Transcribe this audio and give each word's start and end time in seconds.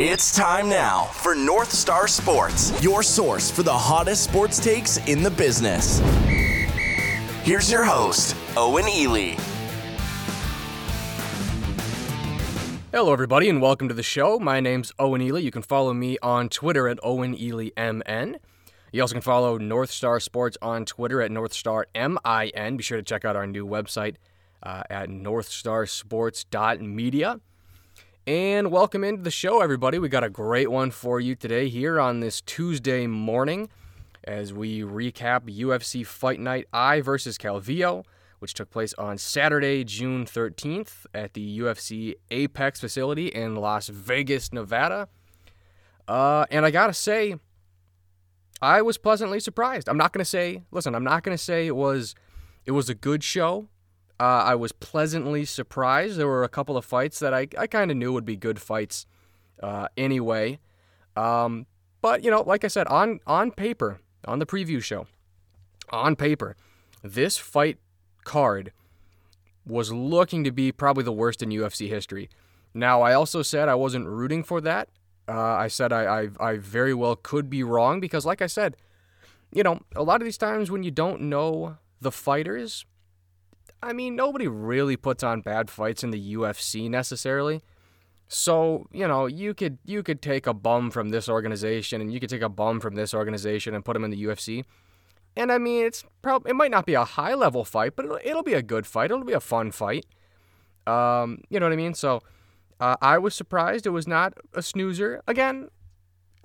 It's 0.00 0.32
time 0.32 0.68
now 0.68 1.06
for 1.06 1.34
North 1.34 1.72
Star 1.72 2.06
Sports, 2.06 2.72
your 2.80 3.02
source 3.02 3.50
for 3.50 3.64
the 3.64 3.76
hottest 3.76 4.22
sports 4.22 4.60
takes 4.60 4.98
in 5.08 5.24
the 5.24 5.30
business. 5.32 5.98
Here's 7.42 7.68
your 7.68 7.82
host, 7.82 8.36
Owen 8.56 8.88
Ely. 8.88 9.34
Hello, 12.92 13.12
everybody, 13.12 13.48
and 13.48 13.60
welcome 13.60 13.88
to 13.88 13.94
the 13.94 14.04
show. 14.04 14.38
My 14.38 14.60
name's 14.60 14.92
Owen 15.00 15.20
Ely. 15.20 15.40
You 15.40 15.50
can 15.50 15.62
follow 15.62 15.92
me 15.92 16.16
on 16.22 16.48
Twitter 16.48 16.86
at 16.86 17.00
Owen 17.02 17.36
Ely 17.36 17.70
MN. 17.76 18.36
You 18.92 19.02
also 19.02 19.14
can 19.14 19.22
follow 19.22 19.58
North 19.58 19.90
Star 19.90 20.20
Sports 20.20 20.56
on 20.62 20.84
Twitter 20.84 21.20
at 21.20 21.32
North 21.32 21.52
Star 21.52 21.88
MIN. 21.96 22.76
Be 22.76 22.84
sure 22.84 22.98
to 22.98 23.02
check 23.02 23.24
out 23.24 23.34
our 23.34 23.48
new 23.48 23.66
website 23.66 24.14
uh, 24.62 24.84
at 24.88 25.08
northstarsports.media. 25.08 27.40
And 28.28 28.70
welcome 28.70 29.04
into 29.04 29.22
the 29.22 29.30
show, 29.30 29.62
everybody. 29.62 29.98
We 29.98 30.10
got 30.10 30.22
a 30.22 30.28
great 30.28 30.70
one 30.70 30.90
for 30.90 31.18
you 31.18 31.34
today 31.34 31.70
here 31.70 31.98
on 31.98 32.20
this 32.20 32.42
Tuesday 32.42 33.06
morning 33.06 33.70
as 34.22 34.52
we 34.52 34.82
recap 34.82 35.48
UFC 35.48 36.04
Fight 36.04 36.38
Night 36.38 36.66
Eye 36.70 37.00
versus 37.00 37.38
Calvillo, 37.38 38.04
which 38.38 38.52
took 38.52 38.68
place 38.68 38.92
on 38.98 39.16
Saturday, 39.16 39.82
June 39.82 40.26
13th 40.26 41.06
at 41.14 41.32
the 41.32 41.58
UFC 41.60 42.16
Apex 42.30 42.80
facility 42.80 43.28
in 43.28 43.56
Las 43.56 43.88
Vegas, 43.88 44.52
Nevada. 44.52 45.08
Uh, 46.06 46.44
and 46.50 46.66
I 46.66 46.70
gotta 46.70 46.92
say, 46.92 47.36
I 48.60 48.82
was 48.82 48.98
pleasantly 48.98 49.40
surprised. 49.40 49.88
I'm 49.88 49.96
not 49.96 50.12
gonna 50.12 50.26
say, 50.26 50.64
listen, 50.70 50.94
I'm 50.94 51.02
not 51.02 51.22
gonna 51.22 51.38
say 51.38 51.66
it 51.66 51.76
was, 51.76 52.14
it 52.66 52.72
was 52.72 52.90
a 52.90 52.94
good 52.94 53.24
show. 53.24 53.68
Uh, 54.20 54.42
I 54.44 54.54
was 54.56 54.72
pleasantly 54.72 55.44
surprised. 55.44 56.18
There 56.18 56.26
were 56.26 56.44
a 56.44 56.48
couple 56.48 56.76
of 56.76 56.84
fights 56.84 57.18
that 57.20 57.32
I, 57.32 57.46
I 57.56 57.66
kind 57.66 57.90
of 57.90 57.96
knew 57.96 58.12
would 58.12 58.24
be 58.24 58.36
good 58.36 58.60
fights 58.60 59.06
uh, 59.62 59.88
anyway. 59.96 60.58
Um, 61.16 61.66
but, 62.00 62.24
you 62.24 62.30
know, 62.30 62.42
like 62.42 62.64
I 62.64 62.68
said, 62.68 62.86
on, 62.88 63.20
on 63.26 63.52
paper, 63.52 64.00
on 64.24 64.38
the 64.38 64.46
preview 64.46 64.82
show, 64.82 65.06
on 65.90 66.16
paper, 66.16 66.56
this 67.02 67.38
fight 67.38 67.78
card 68.24 68.72
was 69.64 69.92
looking 69.92 70.44
to 70.44 70.50
be 70.50 70.72
probably 70.72 71.04
the 71.04 71.12
worst 71.12 71.42
in 71.42 71.50
UFC 71.50 71.88
history. 71.88 72.28
Now, 72.74 73.02
I 73.02 73.14
also 73.14 73.42
said 73.42 73.68
I 73.68 73.74
wasn't 73.74 74.06
rooting 74.06 74.42
for 74.42 74.60
that. 74.62 74.88
Uh, 75.28 75.32
I 75.32 75.68
said 75.68 75.92
I, 75.92 76.22
I, 76.22 76.28
I 76.40 76.56
very 76.56 76.94
well 76.94 77.14
could 77.14 77.50
be 77.50 77.62
wrong 77.62 78.00
because, 78.00 78.24
like 78.24 78.40
I 78.40 78.46
said, 78.46 78.76
you 79.52 79.62
know, 79.62 79.80
a 79.94 80.02
lot 80.02 80.20
of 80.20 80.24
these 80.24 80.38
times 80.38 80.70
when 80.70 80.82
you 80.82 80.90
don't 80.90 81.22
know 81.22 81.76
the 82.00 82.12
fighters, 82.12 82.86
I 83.82 83.92
mean, 83.92 84.16
nobody 84.16 84.48
really 84.48 84.96
puts 84.96 85.22
on 85.22 85.40
bad 85.40 85.70
fights 85.70 86.02
in 86.02 86.10
the 86.10 86.34
UFC 86.34 86.90
necessarily. 86.90 87.62
So, 88.26 88.86
you 88.92 89.08
know, 89.08 89.26
you 89.26 89.54
could 89.54 89.78
you 89.84 90.02
could 90.02 90.20
take 90.20 90.46
a 90.46 90.52
bum 90.52 90.90
from 90.90 91.08
this 91.08 91.28
organization 91.28 92.00
and 92.00 92.12
you 92.12 92.20
could 92.20 92.28
take 92.28 92.42
a 92.42 92.48
bum 92.48 92.80
from 92.80 92.94
this 92.94 93.14
organization 93.14 93.74
and 93.74 93.84
put 93.84 93.96
him 93.96 94.04
in 94.04 94.10
the 94.10 94.22
UFC. 94.22 94.64
And 95.36 95.50
I 95.50 95.58
mean, 95.58 95.86
it's 95.86 96.04
probably 96.20 96.50
it 96.50 96.54
might 96.54 96.70
not 96.70 96.84
be 96.84 96.94
a 96.94 97.04
high 97.04 97.34
level 97.34 97.64
fight, 97.64 97.96
but 97.96 98.04
it'll, 98.04 98.20
it'll 98.22 98.42
be 98.42 98.54
a 98.54 98.62
good 98.62 98.86
fight. 98.86 99.10
It'll 99.10 99.24
be 99.24 99.32
a 99.32 99.40
fun 99.40 99.70
fight. 99.70 100.04
Um, 100.86 101.42
you 101.48 101.58
know 101.58 101.66
what 101.66 101.72
I 101.72 101.76
mean? 101.76 101.94
So, 101.94 102.22
uh, 102.80 102.96
I 103.00 103.18
was 103.18 103.34
surprised 103.34 103.86
it 103.86 103.90
was 103.90 104.08
not 104.08 104.34
a 104.52 104.62
snoozer. 104.62 105.22
Again, 105.26 105.68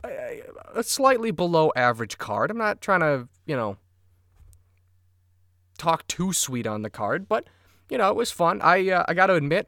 a, 0.05 0.41
a 0.75 0.83
slightly 0.83 1.31
below 1.31 1.71
average 1.75 2.17
card. 2.17 2.51
I'm 2.51 2.57
not 2.57 2.81
trying 2.81 3.01
to, 3.01 3.27
you 3.45 3.55
know, 3.55 3.77
talk 5.83 6.07
too 6.07 6.33
sweet 6.33 6.65
on 6.65 6.81
the 6.81 6.89
card, 6.89 7.27
but 7.27 7.47
you 7.89 7.97
know 7.97 8.09
it 8.09 8.15
was 8.15 8.31
fun. 8.31 8.61
I 8.61 8.89
uh, 8.89 9.05
I 9.07 9.13
got 9.13 9.27
to 9.27 9.35
admit, 9.35 9.67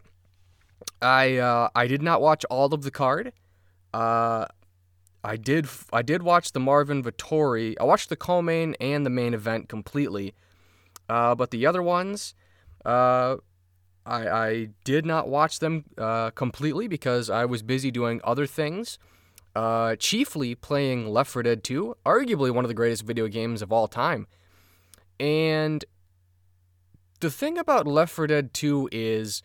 I 1.02 1.38
uh, 1.38 1.69
I 1.75 1.88
did 1.88 2.02
not 2.02 2.21
watch 2.21 2.45
all 2.45 2.73
of 2.73 2.83
the 2.83 2.91
card. 2.91 3.33
Uh, 3.94 4.45
I 5.23 5.38
did 5.38 5.67
I 5.91 6.02
did 6.02 6.23
watch 6.23 6.52
the 6.52 6.59
Marvin 6.59 7.03
Vettori. 7.03 7.75
I 7.80 7.83
watched 7.83 8.09
the 8.09 8.16
co-main 8.16 8.75
and 8.80 9.05
the 9.05 9.09
main 9.09 9.33
event 9.33 9.69
completely, 9.69 10.33
uh, 11.09 11.36
but 11.36 11.52
the 11.52 11.65
other 11.65 11.83
ones, 11.83 12.36
uh, 12.86 13.37
I 14.05 14.27
I 14.27 14.67
did 14.83 15.05
not 15.05 15.27
watch 15.27 15.59
them 15.59 15.86
uh, 15.97 16.30
completely 16.32 16.87
because 16.87 17.30
I 17.30 17.45
was 17.45 17.61
busy 17.61 17.92
doing 17.92 18.21
other 18.23 18.45
things. 18.45 18.97
Uh, 19.55 19.95
chiefly 19.95 20.53
playing 20.53 21.08
Left 21.08 21.32
4 21.32 21.43
Dead 21.43 21.64
2, 21.64 21.95
arguably 22.05 22.52
one 22.52 22.65
of 22.65 22.67
the 22.67 22.73
greatest 22.73 23.03
video 23.03 23.30
games 23.30 23.61
of 23.61 23.71
all 23.71 23.87
time. 23.87 24.27
And 25.17 25.86
the 27.20 27.30
thing 27.30 27.58
about 27.58 27.87
Left 27.87 28.11
4 28.11 28.27
Dead 28.27 28.53
2 28.53 28.89
is 28.92 29.42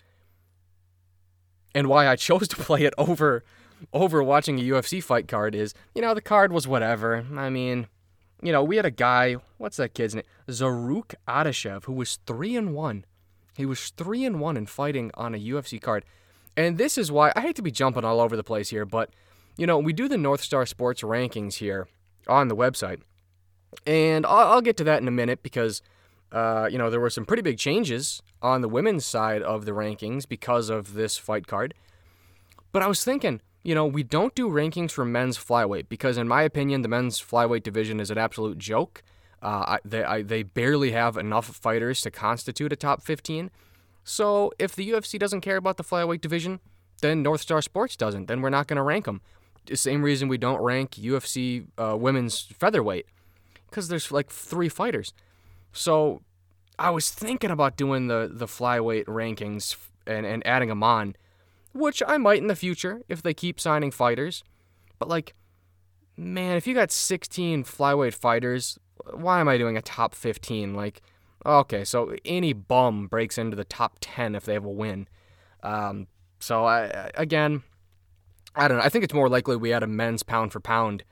and 1.74 1.88
why 1.88 2.08
I 2.08 2.16
chose 2.28 2.48
to 2.48 2.56
play 2.56 2.82
it 2.82 2.94
over 2.98 3.44
over 3.92 4.22
watching 4.22 4.58
a 4.58 4.62
UFC 4.62 5.02
fight 5.02 5.26
card 5.26 5.54
is, 5.54 5.72
you 5.94 6.02
know, 6.02 6.12
the 6.12 6.20
card 6.20 6.52
was 6.52 6.68
whatever. 6.68 7.24
I 7.34 7.48
mean, 7.48 7.86
you 8.42 8.52
know, 8.52 8.62
we 8.62 8.76
had 8.76 8.84
a 8.84 8.90
guy, 8.90 9.36
what's 9.56 9.78
that 9.78 9.94
kid's 9.94 10.14
name? 10.14 10.24
Zarrukh 10.48 11.14
Adashev, 11.26 11.84
who 11.84 11.94
was 11.94 12.18
3 12.26 12.56
and 12.56 12.74
1. 12.74 13.04
He 13.56 13.64
was 13.64 13.88
3 13.90 14.26
and 14.26 14.40
1 14.40 14.56
in 14.58 14.66
fighting 14.66 15.10
on 15.14 15.34
a 15.34 15.38
UFC 15.38 15.80
card. 15.80 16.04
And 16.56 16.76
this 16.76 16.98
is 16.98 17.10
why 17.10 17.32
I 17.34 17.40
hate 17.40 17.56
to 17.56 17.62
be 17.62 17.70
jumping 17.70 18.04
all 18.04 18.20
over 18.20 18.36
the 18.36 18.44
place 18.44 18.68
here, 18.68 18.84
but 18.84 19.10
you 19.56 19.66
know, 19.66 19.78
we 19.78 19.92
do 19.92 20.08
the 20.08 20.16
North 20.16 20.42
Star 20.42 20.64
Sports 20.64 21.02
rankings 21.02 21.54
here 21.54 21.88
on 22.26 22.48
the 22.48 22.56
website. 22.56 23.00
And 23.86 24.24
I'll, 24.24 24.52
I'll 24.52 24.60
get 24.60 24.76
to 24.78 24.84
that 24.84 25.02
in 25.02 25.08
a 25.08 25.12
minute 25.12 25.42
because 25.42 25.82
uh, 26.32 26.68
you 26.70 26.78
know, 26.78 26.90
there 26.90 27.00
were 27.00 27.10
some 27.10 27.24
pretty 27.24 27.42
big 27.42 27.58
changes 27.58 28.22
on 28.42 28.60
the 28.60 28.68
women's 28.68 29.04
side 29.04 29.42
of 29.42 29.64
the 29.64 29.72
rankings 29.72 30.28
because 30.28 30.70
of 30.70 30.94
this 30.94 31.16
fight 31.16 31.46
card. 31.46 31.74
But 32.72 32.82
I 32.82 32.86
was 32.86 33.04
thinking, 33.04 33.40
you 33.62 33.74
know, 33.74 33.86
we 33.86 34.02
don't 34.02 34.34
do 34.34 34.48
rankings 34.48 34.92
for 34.92 35.04
men's 35.04 35.36
flyweight 35.36 35.88
because, 35.88 36.16
in 36.16 36.28
my 36.28 36.42
opinion, 36.42 36.82
the 36.82 36.88
men's 36.88 37.20
flyweight 37.20 37.62
division 37.62 38.00
is 38.00 38.10
an 38.10 38.18
absolute 38.18 38.58
joke. 38.58 39.02
Uh, 39.42 39.78
they, 39.84 40.04
I, 40.04 40.22
they 40.22 40.42
barely 40.42 40.92
have 40.92 41.16
enough 41.16 41.46
fighters 41.46 42.00
to 42.02 42.10
constitute 42.10 42.72
a 42.72 42.76
top 42.76 43.02
15. 43.02 43.50
So 44.04 44.52
if 44.58 44.74
the 44.74 44.88
UFC 44.90 45.18
doesn't 45.18 45.40
care 45.40 45.56
about 45.56 45.76
the 45.76 45.84
flyweight 45.84 46.20
division, 46.20 46.60
then 47.00 47.22
North 47.22 47.40
Star 47.40 47.62
Sports 47.62 47.96
doesn't. 47.96 48.26
Then 48.26 48.40
we're 48.40 48.50
not 48.50 48.66
going 48.66 48.76
to 48.76 48.82
rank 48.82 49.06
them. 49.06 49.20
The 49.66 49.76
same 49.76 50.02
reason 50.02 50.28
we 50.28 50.38
don't 50.38 50.60
rank 50.60 50.92
UFC 50.92 51.66
uh, 51.78 51.96
women's 51.96 52.42
featherweight 52.42 53.06
because 53.68 53.88
there's 53.88 54.10
like 54.10 54.30
three 54.30 54.68
fighters. 54.68 55.12
So 55.72 56.22
I 56.78 56.90
was 56.90 57.10
thinking 57.10 57.50
about 57.50 57.76
doing 57.76 58.06
the 58.06 58.30
the 58.32 58.46
flyweight 58.46 59.04
rankings 59.04 59.76
and, 60.06 60.24
and 60.24 60.44
adding 60.46 60.70
them 60.70 60.82
on, 60.82 61.14
which 61.74 62.02
I 62.06 62.16
might 62.16 62.38
in 62.38 62.46
the 62.46 62.56
future 62.56 63.02
if 63.08 63.22
they 63.22 63.34
keep 63.34 63.60
signing 63.60 63.90
fighters. 63.90 64.42
But 64.98 65.08
like, 65.08 65.34
man, 66.16 66.56
if 66.56 66.66
you 66.66 66.74
got 66.74 66.90
16 66.90 67.64
flyweight 67.64 68.14
fighters, 68.14 68.78
why 69.12 69.40
am 69.40 69.48
I 69.48 69.58
doing 69.58 69.76
a 69.76 69.82
top 69.82 70.14
15? 70.14 70.74
Like, 70.74 71.02
okay, 71.44 71.84
so 71.84 72.14
any 72.24 72.54
bum 72.54 73.06
breaks 73.06 73.38
into 73.38 73.56
the 73.56 73.64
top 73.64 73.98
10 74.00 74.34
if 74.34 74.44
they 74.44 74.54
have 74.54 74.64
a 74.64 74.70
win. 74.70 75.06
Um, 75.62 76.06
so 76.38 76.64
I 76.64 77.10
again, 77.14 77.62
I 78.54 78.68
don't 78.68 78.78
know. 78.78 78.84
I 78.84 78.88
think 78.88 79.04
it's 79.04 79.14
more 79.14 79.28
likely 79.28 79.56
we 79.56 79.72
add 79.72 79.82
a 79.82 79.86
men's 79.86 80.22
pound 80.22 80.52
for 80.52 80.60
pound 80.60 81.04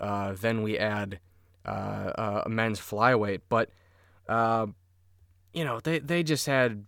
uh, 0.00 0.32
than 0.32 0.62
we 0.62 0.76
add 0.76 1.20
uh, 1.64 2.42
a 2.44 2.48
men's 2.48 2.80
flyweight, 2.80 3.42
but. 3.48 3.70
Uh, 4.28 4.66
you 5.52 5.64
know, 5.64 5.80
they 5.80 5.98
they 5.98 6.22
just 6.22 6.46
had 6.46 6.84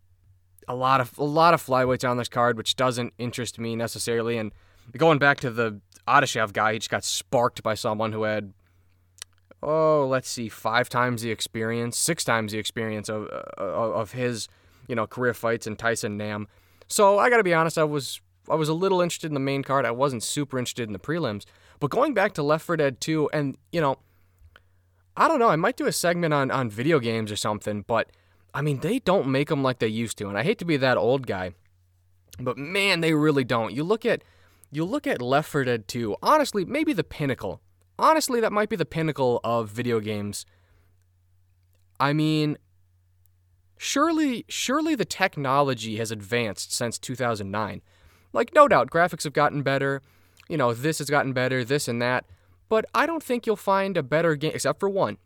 a 0.68 0.74
lot 0.74 1.00
of 1.00 1.16
a 1.18 1.24
lot 1.24 1.54
of 1.54 1.64
flyweights 1.64 2.08
on 2.08 2.16
this 2.16 2.28
card, 2.28 2.56
which 2.56 2.76
doesn't 2.76 3.12
interest 3.18 3.58
me 3.58 3.76
necessarily. 3.76 4.38
And 4.38 4.52
going 4.96 5.18
back 5.18 5.40
to 5.40 5.50
the 5.50 5.80
Adashev 6.08 6.52
guy, 6.52 6.74
he 6.74 6.78
just 6.78 6.90
got 6.90 7.04
sparked 7.04 7.62
by 7.62 7.74
someone 7.74 8.12
who 8.12 8.24
had 8.24 8.52
oh, 9.62 10.06
let's 10.06 10.28
see, 10.28 10.48
five 10.48 10.88
times 10.88 11.22
the 11.22 11.30
experience, 11.30 11.98
six 11.98 12.24
times 12.24 12.52
the 12.52 12.58
experience 12.58 13.08
of 13.08 13.28
uh, 13.58 13.62
of 13.62 14.12
his 14.12 14.48
you 14.88 14.94
know 14.94 15.06
career 15.06 15.34
fights 15.34 15.66
in 15.66 15.76
Tyson 15.76 16.16
Nam. 16.16 16.48
So 16.88 17.18
I 17.18 17.30
got 17.30 17.38
to 17.38 17.44
be 17.44 17.54
honest, 17.54 17.78
I 17.78 17.84
was 17.84 18.20
I 18.48 18.54
was 18.54 18.68
a 18.68 18.74
little 18.74 19.00
interested 19.00 19.28
in 19.28 19.34
the 19.34 19.40
main 19.40 19.62
card. 19.62 19.84
I 19.84 19.90
wasn't 19.90 20.22
super 20.22 20.58
interested 20.58 20.88
in 20.88 20.92
the 20.92 20.98
prelims. 20.98 21.44
But 21.78 21.90
going 21.90 22.14
back 22.14 22.32
to 22.34 22.42
Left 22.42 22.64
4 22.64 22.76
Dead 22.78 23.00
2, 23.00 23.30
and 23.32 23.58
you 23.72 23.80
know, 23.80 23.98
I 25.16 25.28
don't 25.28 25.38
know, 25.38 25.48
I 25.48 25.56
might 25.56 25.76
do 25.76 25.86
a 25.86 25.92
segment 25.92 26.34
on 26.34 26.50
on 26.50 26.68
video 26.68 26.98
games 26.98 27.32
or 27.32 27.36
something, 27.36 27.82
but 27.86 28.10
I 28.52 28.62
mean, 28.62 28.80
they 28.80 28.98
don't 28.98 29.28
make 29.28 29.48
them 29.48 29.62
like 29.62 29.78
they 29.78 29.88
used 29.88 30.18
to. 30.18 30.28
And 30.28 30.38
I 30.38 30.42
hate 30.42 30.58
to 30.58 30.64
be 30.64 30.76
that 30.76 30.98
old 30.98 31.26
guy, 31.26 31.52
but 32.38 32.58
man, 32.58 33.00
they 33.00 33.14
really 33.14 33.44
don't. 33.44 33.72
You 33.72 33.84
look 33.84 34.04
at 34.04 34.22
you 34.70 34.84
look 34.84 35.06
at 35.06 35.22
Left 35.22 35.48
4 35.48 35.64
Dead 35.64 35.88
2, 35.88 36.16
honestly, 36.22 36.64
maybe 36.64 36.92
the 36.92 37.04
pinnacle. 37.04 37.60
Honestly, 37.98 38.40
that 38.40 38.52
might 38.52 38.68
be 38.68 38.76
the 38.76 38.84
pinnacle 38.84 39.40
of 39.42 39.70
video 39.70 40.00
games. 40.00 40.44
I 41.98 42.12
mean, 42.12 42.58
surely 43.78 44.44
surely 44.48 44.94
the 44.94 45.04
technology 45.04 45.96
has 45.96 46.10
advanced 46.10 46.72
since 46.72 46.98
2009. 46.98 47.80
Like 48.32 48.54
no 48.54 48.68
doubt 48.68 48.90
graphics 48.90 49.24
have 49.24 49.32
gotten 49.32 49.62
better, 49.62 50.02
you 50.48 50.56
know, 50.56 50.74
this 50.74 50.98
has 50.98 51.08
gotten 51.08 51.32
better, 51.32 51.64
this 51.64 51.88
and 51.88 52.00
that, 52.02 52.26
but 52.68 52.84
I 52.94 53.06
don't 53.06 53.22
think 53.22 53.46
you'll 53.46 53.56
find 53.56 53.96
a 53.96 54.02
better 54.02 54.36
game 54.36 54.52
except 54.54 54.80
for 54.80 54.88
one. 54.88 55.18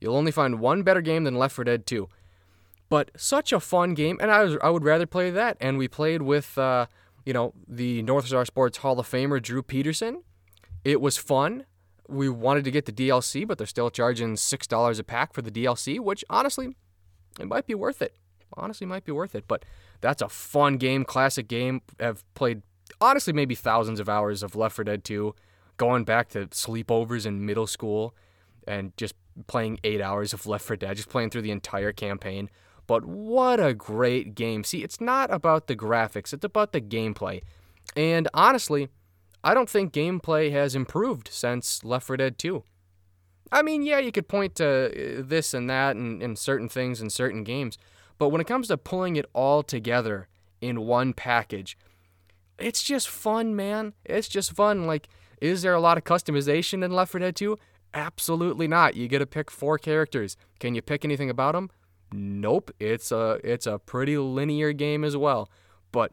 You'll 0.00 0.16
only 0.16 0.32
find 0.32 0.60
one 0.60 0.82
better 0.82 1.00
game 1.00 1.24
than 1.24 1.36
Left 1.36 1.54
4 1.54 1.64
Dead 1.64 1.86
2. 1.86 2.08
But 2.88 3.10
such 3.16 3.52
a 3.52 3.60
fun 3.60 3.94
game, 3.94 4.18
and 4.20 4.30
I 4.30 4.42
was 4.44 4.56
I 4.62 4.68
would 4.70 4.84
rather 4.84 5.06
play 5.06 5.30
that. 5.30 5.56
And 5.60 5.78
we 5.78 5.88
played 5.88 6.22
with 6.22 6.58
uh, 6.58 6.86
you 7.24 7.32
know, 7.32 7.52
the 7.68 8.02
North 8.02 8.26
Star 8.26 8.44
Sports 8.44 8.78
Hall 8.78 8.98
of 8.98 9.08
Famer 9.08 9.40
Drew 9.40 9.62
Peterson. 9.62 10.22
It 10.84 11.00
was 11.00 11.16
fun. 11.16 11.64
We 12.08 12.28
wanted 12.28 12.64
to 12.64 12.70
get 12.70 12.86
the 12.86 12.92
DLC, 12.92 13.46
but 13.46 13.58
they're 13.58 13.66
still 13.66 13.90
charging 13.90 14.36
six 14.36 14.66
dollars 14.66 14.98
a 14.98 15.04
pack 15.04 15.32
for 15.32 15.42
the 15.42 15.50
DLC, 15.50 16.00
which 16.00 16.24
honestly, 16.28 16.76
it 17.38 17.46
might 17.46 17.66
be 17.66 17.74
worth 17.74 18.02
it. 18.02 18.16
Honestly, 18.54 18.86
might 18.86 19.04
be 19.04 19.12
worth 19.12 19.34
it. 19.34 19.44
But 19.48 19.64
that's 20.00 20.20
a 20.20 20.28
fun 20.28 20.76
game, 20.76 21.04
classic 21.04 21.48
game. 21.48 21.80
I've 21.98 22.24
played 22.34 22.62
honestly 23.00 23.32
maybe 23.32 23.54
thousands 23.54 24.00
of 24.00 24.08
hours 24.08 24.42
of 24.42 24.56
Left 24.56 24.74
4 24.76 24.84
Dead 24.84 25.04
2, 25.04 25.34
going 25.76 26.04
back 26.04 26.28
to 26.30 26.46
sleepovers 26.48 27.26
in 27.26 27.44
middle 27.44 27.66
school, 27.66 28.14
and 28.66 28.96
just 28.96 29.14
playing 29.46 29.78
eight 29.84 30.00
hours 30.00 30.32
of 30.32 30.46
Left 30.46 30.64
4 30.64 30.76
Dead, 30.76 30.96
just 30.96 31.08
playing 31.08 31.30
through 31.30 31.42
the 31.42 31.50
entire 31.50 31.92
campaign. 31.92 32.50
But 32.86 33.04
what 33.04 33.60
a 33.60 33.74
great 33.74 34.34
game. 34.34 34.64
See, 34.64 34.82
it's 34.82 35.00
not 35.00 35.32
about 35.32 35.66
the 35.66 35.76
graphics, 35.76 36.32
it's 36.32 36.44
about 36.44 36.72
the 36.72 36.80
gameplay. 36.80 37.42
And 37.96 38.28
honestly, 38.34 38.88
I 39.44 39.54
don't 39.54 39.68
think 39.68 39.92
gameplay 39.92 40.52
has 40.52 40.74
improved 40.74 41.28
since 41.32 41.84
Left 41.84 42.06
4 42.06 42.16
Dead 42.16 42.38
2. 42.38 42.62
I 43.50 43.62
mean, 43.62 43.82
yeah, 43.82 43.98
you 43.98 44.12
could 44.12 44.28
point 44.28 44.54
to 44.56 45.18
uh, 45.18 45.22
this 45.24 45.52
and 45.52 45.68
that 45.68 45.94
and, 45.96 46.22
and 46.22 46.38
certain 46.38 46.68
things 46.68 47.02
in 47.02 47.10
certain 47.10 47.44
games, 47.44 47.76
but 48.18 48.30
when 48.30 48.40
it 48.40 48.46
comes 48.46 48.68
to 48.68 48.78
pulling 48.78 49.16
it 49.16 49.26
all 49.34 49.62
together 49.62 50.28
in 50.60 50.86
one 50.86 51.12
package, 51.12 51.76
it's 52.58 52.82
just 52.82 53.08
fun, 53.08 53.54
man. 53.54 53.92
It's 54.04 54.28
just 54.28 54.52
fun. 54.52 54.86
Like, 54.86 55.08
is 55.42 55.62
there 55.62 55.74
a 55.74 55.80
lot 55.80 55.98
of 55.98 56.04
customization 56.04 56.84
in 56.84 56.92
Left 56.92 57.10
4 57.10 57.18
Dead 57.18 57.34
2? 57.34 57.58
Absolutely 57.92 58.68
not. 58.68 58.94
You 58.94 59.08
get 59.08 59.18
to 59.18 59.26
pick 59.26 59.50
four 59.50 59.76
characters. 59.76 60.36
Can 60.60 60.76
you 60.76 60.80
pick 60.80 61.04
anything 61.04 61.28
about 61.28 61.54
them? 61.54 61.68
Nope. 62.12 62.70
It's 62.78 63.10
a 63.10 63.40
it's 63.42 63.66
a 63.66 63.78
pretty 63.78 64.16
linear 64.16 64.72
game 64.72 65.02
as 65.02 65.16
well. 65.16 65.50
But 65.90 66.12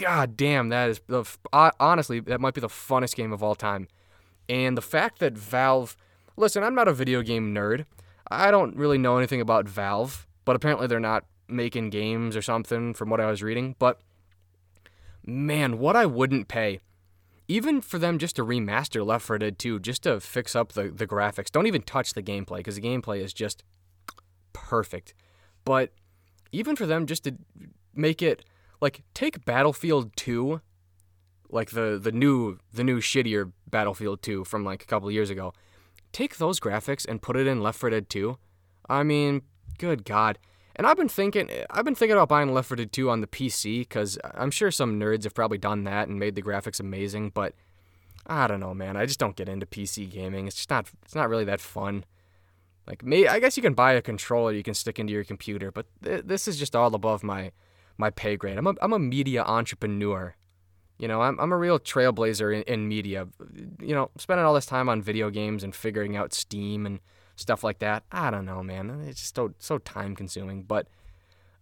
god 0.00 0.36
damn, 0.36 0.68
that 0.70 0.90
is 0.90 1.00
the 1.06 1.24
honestly 1.52 2.20
that 2.20 2.40
might 2.40 2.54
be 2.54 2.60
the 2.60 2.68
funnest 2.68 3.14
game 3.14 3.32
of 3.32 3.42
all 3.42 3.54
time. 3.54 3.86
And 4.48 4.76
the 4.76 4.82
fact 4.82 5.20
that 5.20 5.38
Valve, 5.38 5.96
listen, 6.36 6.62
I'm 6.62 6.74
not 6.74 6.88
a 6.88 6.92
video 6.92 7.22
game 7.22 7.54
nerd. 7.54 7.86
I 8.30 8.50
don't 8.50 8.76
really 8.76 8.98
know 8.98 9.16
anything 9.16 9.40
about 9.40 9.68
Valve, 9.68 10.26
but 10.44 10.56
apparently 10.56 10.88
they're 10.88 11.00
not 11.00 11.24
making 11.48 11.90
games 11.90 12.36
or 12.36 12.42
something 12.42 12.94
from 12.94 13.10
what 13.10 13.20
I 13.20 13.30
was 13.30 13.42
reading. 13.42 13.76
But 13.78 14.00
man, 15.24 15.78
what 15.78 15.96
I 15.96 16.04
wouldn't 16.06 16.48
pay, 16.48 16.80
even 17.48 17.80
for 17.80 17.98
them 17.98 18.18
just 18.18 18.36
to 18.36 18.44
remaster 18.44 19.04
Left 19.04 19.24
4 19.24 19.38
Dead 19.38 19.58
2, 19.58 19.80
just 19.80 20.02
to 20.02 20.20
fix 20.20 20.56
up 20.56 20.72
the, 20.72 20.88
the 20.88 21.06
graphics. 21.06 21.50
Don't 21.50 21.66
even 21.66 21.82
touch 21.82 22.14
the 22.14 22.22
gameplay 22.22 22.58
because 22.58 22.76
the 22.76 22.82
gameplay 22.82 23.22
is 23.22 23.32
just 23.32 23.62
perfect. 24.52 25.14
But 25.64 25.92
even 26.52 26.76
for 26.76 26.86
them 26.86 27.06
just 27.06 27.24
to 27.24 27.36
make 27.94 28.22
it 28.22 28.44
like 28.80 29.02
take 29.14 29.44
Battlefield 29.44 30.16
2, 30.16 30.60
like 31.48 31.70
the 31.70 31.98
the 32.02 32.12
new 32.12 32.58
the 32.72 32.84
new 32.84 33.00
shittier 33.00 33.52
Battlefield 33.70 34.22
2 34.22 34.44
from 34.44 34.64
like 34.64 34.82
a 34.82 34.86
couple 34.86 35.10
years 35.10 35.30
ago. 35.30 35.52
Take 36.12 36.38
those 36.38 36.58
graphics 36.58 37.06
and 37.06 37.20
put 37.20 37.36
it 37.36 37.46
in 37.46 37.60
Left 37.60 37.78
4 37.78 37.90
Dead 37.90 38.08
2. 38.08 38.38
I 38.88 39.02
mean, 39.02 39.42
good 39.78 40.04
god. 40.04 40.38
And 40.76 40.86
I've 40.86 40.96
been 40.96 41.08
thinking, 41.08 41.50
I've 41.70 41.86
been 41.86 41.94
thinking 41.94 42.16
about 42.16 42.28
buying 42.28 42.52
Left 42.52 42.68
4 42.68 42.76
Dead 42.76 42.92
2 42.92 43.08
on 43.08 43.22
the 43.22 43.26
PC 43.26 43.80
because 43.80 44.18
I'm 44.34 44.50
sure 44.50 44.70
some 44.70 45.00
nerds 45.00 45.24
have 45.24 45.34
probably 45.34 45.58
done 45.58 45.84
that 45.84 46.08
and 46.08 46.18
made 46.18 46.34
the 46.34 46.42
graphics 46.42 46.78
amazing. 46.78 47.30
But 47.30 47.54
I 48.26 48.46
don't 48.46 48.60
know, 48.60 48.74
man. 48.74 48.96
I 48.96 49.06
just 49.06 49.18
don't 49.18 49.36
get 49.36 49.48
into 49.48 49.64
PC 49.64 50.10
gaming. 50.10 50.46
It's 50.46 50.56
just 50.56 50.70
not, 50.70 50.90
it's 51.02 51.14
not 51.14 51.30
really 51.30 51.46
that 51.46 51.62
fun. 51.62 52.04
Like 52.86 53.02
me, 53.02 53.26
I 53.26 53.40
guess 53.40 53.56
you 53.56 53.62
can 53.62 53.74
buy 53.74 53.94
a 53.94 54.02
controller 54.02 54.52
you 54.52 54.62
can 54.62 54.74
stick 54.74 54.98
into 54.98 55.12
your 55.12 55.24
computer, 55.24 55.72
but 55.72 55.86
th- 56.04 56.22
this 56.24 56.46
is 56.46 56.58
just 56.58 56.76
all 56.76 56.94
above 56.94 57.24
my, 57.24 57.52
my 57.96 58.10
pay 58.10 58.36
grade. 58.36 58.58
I'm 58.58 58.66
a, 58.66 58.74
I'm 58.80 58.92
a 58.92 58.98
media 58.98 59.42
entrepreneur. 59.44 60.36
You 60.98 61.08
know, 61.08 61.22
I'm, 61.22 61.38
I'm 61.40 61.52
a 61.52 61.56
real 61.56 61.78
trailblazer 61.78 62.54
in, 62.54 62.62
in 62.62 62.86
media. 62.86 63.28
You 63.80 63.94
know, 63.94 64.10
spending 64.18 64.44
all 64.44 64.54
this 64.54 64.66
time 64.66 64.88
on 64.88 65.02
video 65.02 65.30
games 65.30 65.64
and 65.64 65.74
figuring 65.74 66.16
out 66.16 66.32
Steam 66.34 66.86
and 66.86 67.00
stuff 67.36 67.62
like 67.62 67.78
that. 67.78 68.02
I 68.10 68.30
don't 68.30 68.44
know, 68.44 68.62
man. 68.62 69.04
It's 69.06 69.20
just 69.20 69.36
so 69.36 69.54
so 69.58 69.78
time 69.78 70.16
consuming. 70.16 70.62
But 70.62 70.88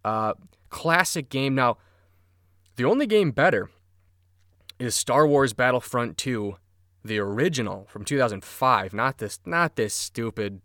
uh, 0.03 0.33
classic 0.69 1.29
game. 1.29 1.55
Now, 1.55 1.77
the 2.75 2.85
only 2.85 3.05
game 3.07 3.31
better 3.31 3.69
is 4.79 4.95
Star 4.95 5.27
Wars 5.27 5.53
Battlefront 5.53 6.17
2, 6.17 6.55
the 7.03 7.19
original 7.19 7.85
from 7.89 8.03
2005. 8.03 8.93
Not 8.93 9.19
this 9.19 9.39
not 9.45 9.75
this 9.75 9.93
stupid 9.93 10.61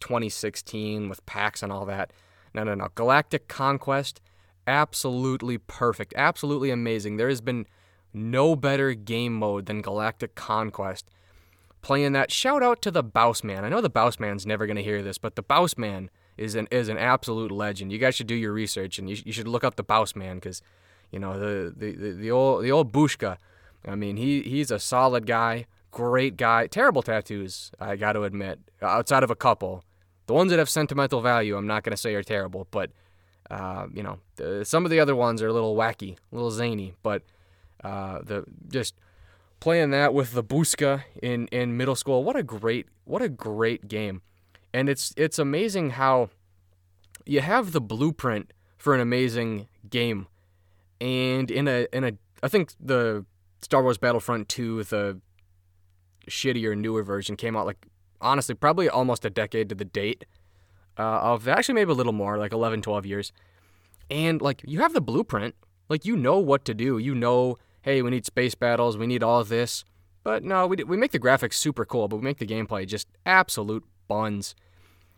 2016 0.00 1.08
with 1.08 1.24
packs 1.26 1.62
and 1.62 1.72
all 1.72 1.86
that. 1.86 2.12
No, 2.54 2.64
no, 2.64 2.74
no. 2.74 2.88
Galactic 2.94 3.48
Conquest, 3.48 4.20
absolutely 4.66 5.58
perfect, 5.58 6.14
absolutely 6.16 6.70
amazing. 6.70 7.16
There 7.16 7.28
has 7.28 7.40
been 7.40 7.66
no 8.12 8.56
better 8.56 8.94
game 8.94 9.34
mode 9.34 9.66
than 9.66 9.82
Galactic 9.82 10.34
Conquest 10.34 11.08
playing 11.86 12.12
that. 12.14 12.32
Shout 12.32 12.64
out 12.64 12.82
to 12.82 12.90
the 12.90 13.04
Bouse 13.04 13.44
Man. 13.44 13.64
I 13.64 13.68
know 13.68 13.80
the 13.80 13.88
Bouse 13.88 14.18
Man's 14.18 14.44
never 14.44 14.66
going 14.66 14.76
to 14.76 14.82
hear 14.82 15.02
this, 15.02 15.18
but 15.18 15.36
the 15.36 15.42
Bouse 15.42 15.78
Man 15.78 16.10
is 16.36 16.56
an 16.56 16.66
is 16.72 16.88
an 16.88 16.98
absolute 16.98 17.52
legend. 17.52 17.92
You 17.92 17.98
guys 17.98 18.16
should 18.16 18.26
do 18.26 18.34
your 18.34 18.52
research 18.52 18.98
and 18.98 19.08
you, 19.08 19.16
you 19.24 19.32
should 19.32 19.46
look 19.46 19.62
up 19.62 19.76
the 19.76 19.84
Bouse 19.84 20.16
Man 20.16 20.36
because, 20.36 20.62
you 21.12 21.20
know, 21.20 21.38
the, 21.38 21.72
the, 21.74 21.92
the, 21.92 22.10
the 22.10 22.30
old 22.32 22.64
the 22.64 22.72
old 22.72 22.92
Bushka. 22.92 23.36
I 23.86 23.94
mean, 23.94 24.16
he 24.16 24.42
he's 24.42 24.72
a 24.72 24.80
solid 24.80 25.26
guy, 25.26 25.66
great 25.92 26.36
guy. 26.36 26.66
Terrible 26.66 27.02
tattoos, 27.02 27.70
I 27.78 27.94
got 27.94 28.14
to 28.14 28.24
admit. 28.24 28.58
Outside 28.82 29.22
of 29.22 29.30
a 29.30 29.36
couple, 29.36 29.84
the 30.26 30.34
ones 30.34 30.50
that 30.50 30.58
have 30.58 30.68
sentimental 30.68 31.20
value, 31.20 31.56
I'm 31.56 31.68
not 31.68 31.84
going 31.84 31.92
to 31.92 31.96
say 31.96 32.16
are 32.16 32.24
terrible, 32.24 32.66
but 32.72 32.90
uh, 33.48 33.86
you 33.94 34.02
know, 34.02 34.18
the, 34.34 34.64
some 34.64 34.84
of 34.84 34.90
the 34.90 34.98
other 34.98 35.14
ones 35.14 35.40
are 35.40 35.46
a 35.46 35.52
little 35.52 35.76
wacky, 35.76 36.16
a 36.32 36.34
little 36.34 36.50
zany, 36.50 36.94
but 37.04 37.22
uh, 37.84 38.22
the 38.24 38.44
just 38.66 38.96
playing 39.60 39.90
that 39.90 40.14
with 40.14 40.32
the 40.32 40.44
Busca 40.44 41.04
in, 41.22 41.46
in 41.48 41.76
middle 41.76 41.96
school. 41.96 42.24
What 42.24 42.36
a 42.36 42.42
great 42.42 42.86
what 43.04 43.22
a 43.22 43.28
great 43.28 43.88
game. 43.88 44.22
And 44.72 44.88
it's 44.88 45.14
it's 45.16 45.38
amazing 45.38 45.90
how 45.90 46.30
you 47.24 47.40
have 47.40 47.72
the 47.72 47.80
blueprint 47.80 48.52
for 48.76 48.94
an 48.94 49.00
amazing 49.00 49.68
game. 49.88 50.26
And 51.00 51.50
in 51.50 51.68
a 51.68 51.86
in 51.92 52.04
a 52.04 52.12
I 52.42 52.48
think 52.48 52.72
the 52.80 53.24
Star 53.62 53.82
Wars 53.82 53.98
Battlefront 53.98 54.48
2 54.48 54.84
the 54.84 55.20
shittier 56.28 56.76
newer 56.76 57.02
version 57.02 57.36
came 57.36 57.56
out 57.56 57.66
like 57.66 57.86
honestly 58.20 58.54
probably 58.54 58.88
almost 58.88 59.24
a 59.24 59.30
decade 59.30 59.68
to 59.68 59.74
the 59.74 59.84
date 59.84 60.24
uh, 60.98 61.02
of 61.02 61.46
actually 61.46 61.74
maybe 61.74 61.92
a 61.92 61.94
little 61.94 62.12
more 62.12 62.38
like 62.38 62.52
11 62.52 62.82
12 62.82 63.06
years. 63.06 63.32
And 64.10 64.40
like 64.40 64.62
you 64.64 64.80
have 64.80 64.92
the 64.92 65.00
blueprint, 65.00 65.54
like 65.88 66.04
you 66.04 66.16
know 66.16 66.38
what 66.38 66.64
to 66.66 66.74
do. 66.74 66.98
You 66.98 67.14
know 67.14 67.56
hey, 67.86 68.02
we 68.02 68.10
need 68.10 68.26
space 68.26 68.56
battles, 68.56 68.98
we 68.98 69.06
need 69.06 69.22
all 69.22 69.40
of 69.40 69.48
this. 69.48 69.84
But 70.24 70.42
no, 70.42 70.66
we, 70.66 70.82
we 70.82 70.96
make 70.96 71.12
the 71.12 71.20
graphics 71.20 71.54
super 71.54 71.86
cool, 71.86 72.08
but 72.08 72.16
we 72.16 72.22
make 72.22 72.38
the 72.38 72.46
gameplay 72.46 72.84
just 72.84 73.06
absolute 73.24 73.84
buns. 74.08 74.56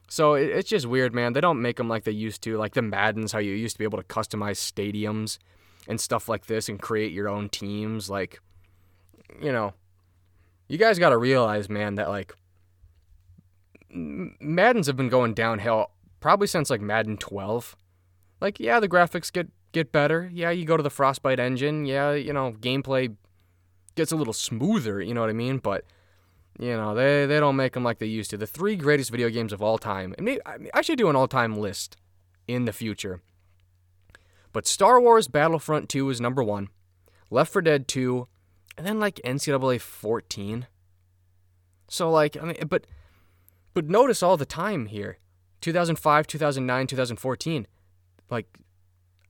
So 0.06 0.34
it, 0.34 0.50
it's 0.50 0.68
just 0.68 0.84
weird, 0.84 1.14
man. 1.14 1.32
They 1.32 1.40
don't 1.40 1.62
make 1.62 1.78
them 1.78 1.88
like 1.88 2.04
they 2.04 2.12
used 2.12 2.42
to, 2.42 2.58
like 2.58 2.74
the 2.74 2.82
Maddens, 2.82 3.32
how 3.32 3.38
you 3.38 3.52
used 3.52 3.76
to 3.76 3.78
be 3.78 3.84
able 3.84 3.96
to 3.96 4.04
customize 4.04 4.58
stadiums 4.58 5.38
and 5.88 5.98
stuff 5.98 6.28
like 6.28 6.44
this 6.44 6.68
and 6.68 6.78
create 6.78 7.10
your 7.10 7.26
own 7.26 7.48
teams. 7.48 8.10
Like, 8.10 8.38
you 9.40 9.50
know, 9.50 9.72
you 10.68 10.76
guys 10.76 10.98
got 10.98 11.10
to 11.10 11.18
realize, 11.18 11.70
man, 11.70 11.94
that 11.94 12.10
like 12.10 12.34
Maddens 13.90 14.88
have 14.88 14.96
been 14.98 15.08
going 15.08 15.32
downhill 15.32 15.92
probably 16.20 16.46
since 16.46 16.68
like 16.68 16.82
Madden 16.82 17.16
12. 17.16 17.76
Like, 18.42 18.60
yeah, 18.60 18.78
the 18.78 18.88
graphics 18.88 19.32
get 19.32 19.48
get 19.72 19.92
better. 19.92 20.30
Yeah, 20.32 20.50
you 20.50 20.64
go 20.64 20.76
to 20.76 20.82
the 20.82 20.90
Frostbite 20.90 21.40
engine. 21.40 21.84
Yeah, 21.84 22.12
you 22.12 22.32
know, 22.32 22.52
gameplay 22.52 23.14
gets 23.94 24.12
a 24.12 24.16
little 24.16 24.32
smoother, 24.32 25.02
you 25.02 25.12
know 25.12 25.20
what 25.20 25.30
I 25.30 25.34
mean? 25.34 25.58
But, 25.58 25.84
you 26.58 26.76
know, 26.76 26.94
they, 26.94 27.26
they 27.26 27.40
don't 27.40 27.56
make 27.56 27.72
them 27.72 27.84
like 27.84 27.98
they 27.98 28.06
used 28.06 28.30
to. 28.30 28.36
The 28.36 28.46
three 28.46 28.76
greatest 28.76 29.10
video 29.10 29.28
games 29.28 29.52
of 29.52 29.62
all 29.62 29.78
time. 29.78 30.14
I, 30.18 30.22
mean, 30.22 30.38
I 30.72 30.82
should 30.82 30.98
do 30.98 31.08
an 31.08 31.16
all 31.16 31.28
time 31.28 31.56
list 31.56 31.96
in 32.46 32.64
the 32.64 32.72
future. 32.72 33.20
But 34.52 34.66
Star 34.66 35.00
Wars 35.00 35.28
Battlefront 35.28 35.88
2 35.88 36.08
is 36.10 36.20
number 36.20 36.42
one, 36.42 36.68
Left 37.30 37.52
4 37.52 37.62
Dead 37.62 37.86
2, 37.86 38.26
and 38.78 38.86
then 38.86 38.98
like 38.98 39.20
NCAA 39.24 39.80
14. 39.80 40.66
So, 41.88 42.10
like, 42.10 42.36
I 42.36 42.44
mean, 42.44 42.56
but, 42.68 42.86
but 43.74 43.88
notice 43.88 44.22
all 44.22 44.36
the 44.36 44.46
time 44.46 44.86
here 44.86 45.18
2005, 45.60 46.26
2009, 46.26 46.86
2014. 46.86 47.66
Like, 48.30 48.46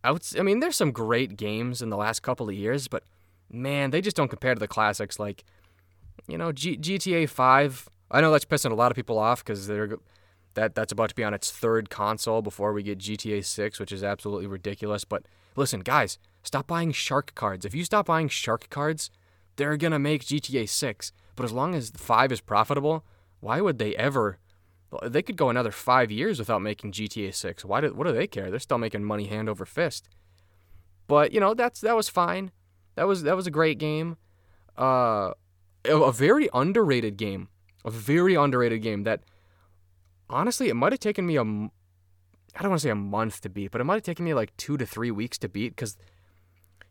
I, 0.04 0.16
I 0.38 0.42
mean, 0.42 0.60
there's 0.60 0.76
some 0.76 0.92
great 0.92 1.36
games 1.36 1.82
in 1.82 1.90
the 1.90 1.96
last 1.96 2.20
couple 2.20 2.48
of 2.48 2.54
years, 2.54 2.88
but 2.88 3.04
man, 3.50 3.90
they 3.90 4.00
just 4.00 4.16
don't 4.16 4.28
compare 4.28 4.54
to 4.54 4.60
the 4.60 4.68
classics. 4.68 5.18
Like, 5.18 5.44
you 6.26 6.38
know, 6.38 6.52
G- 6.52 6.76
GTA 6.76 7.28
5. 7.28 7.88
I 8.10 8.20
know 8.20 8.30
that's 8.30 8.44
pissing 8.44 8.70
a 8.70 8.74
lot 8.74 8.90
of 8.90 8.96
people 8.96 9.18
off 9.18 9.44
because 9.44 9.66
they're 9.66 9.98
that 10.54 10.74
that's 10.74 10.92
about 10.92 11.10
to 11.10 11.14
be 11.14 11.24
on 11.24 11.34
its 11.34 11.50
third 11.50 11.88
console 11.90 12.42
before 12.42 12.72
we 12.72 12.82
get 12.82 12.98
GTA 12.98 13.44
6, 13.44 13.78
which 13.78 13.92
is 13.92 14.02
absolutely 14.02 14.46
ridiculous. 14.46 15.04
But 15.04 15.24
listen, 15.56 15.80
guys, 15.80 16.18
stop 16.42 16.66
buying 16.66 16.92
shark 16.92 17.34
cards. 17.34 17.64
If 17.64 17.74
you 17.74 17.84
stop 17.84 18.06
buying 18.06 18.28
shark 18.28 18.68
cards, 18.70 19.10
they're 19.56 19.76
gonna 19.76 19.98
make 19.98 20.24
GTA 20.24 20.68
6. 20.68 21.12
But 21.36 21.44
as 21.44 21.52
long 21.52 21.74
as 21.74 21.90
5 21.90 22.32
is 22.32 22.40
profitable, 22.40 23.04
why 23.40 23.60
would 23.60 23.78
they 23.78 23.94
ever 23.96 24.38
they 25.02 25.23
could 25.23 25.37
go 25.37 25.50
another 25.50 25.71
five 25.71 26.11
years 26.11 26.38
without 26.38 26.62
making 26.62 26.92
GTA 26.92 27.35
6. 27.35 27.64
Why 27.64 27.80
do, 27.80 27.92
what 27.92 28.07
do 28.07 28.12
they 28.12 28.26
care? 28.26 28.50
They're 28.50 28.59
still 28.59 28.78
making 28.78 29.04
money 29.04 29.26
hand 29.26 29.49
over 29.49 29.66
fist. 29.66 30.09
But, 31.07 31.33
you 31.33 31.40
know, 31.40 31.54
that's 31.54 31.80
that 31.80 31.97
was 31.97 32.09
fine. 32.09 32.52
That 32.95 33.07
was 33.07 33.23
that 33.23 33.37
was 33.37 33.47
a 33.47 33.50
great 33.50 33.78
game. 33.78 34.16
Uh, 34.76 35.33
a, 35.85 35.97
a 35.97 36.12
very 36.12 36.49
underrated 36.54 37.16
game. 37.16 37.49
A 37.85 37.90
very 37.90 38.35
underrated 38.35 38.83
game 38.83 39.04
that 39.04 39.23
honestly 40.28 40.68
it 40.68 40.75
might 40.75 40.92
have 40.92 41.00
taken 41.00 41.26
me 41.26 41.37
a 41.37 41.42
I 41.42 42.62
don't 42.62 42.71
want 42.71 42.80
to 42.80 42.87
say 42.87 42.90
a 42.90 42.97
month 42.97 43.40
to 43.42 43.49
beat, 43.49 43.71
but 43.71 43.80
it 43.80 43.85
might 43.85 43.95
have 43.95 44.02
taken 44.02 44.25
me 44.25 44.35
like 44.35 44.57
2 44.57 44.76
to 44.78 44.87
3 44.87 45.11
weeks 45.11 45.38
to 45.38 45.49
beat 45.49 45.76
cuz 45.76 45.97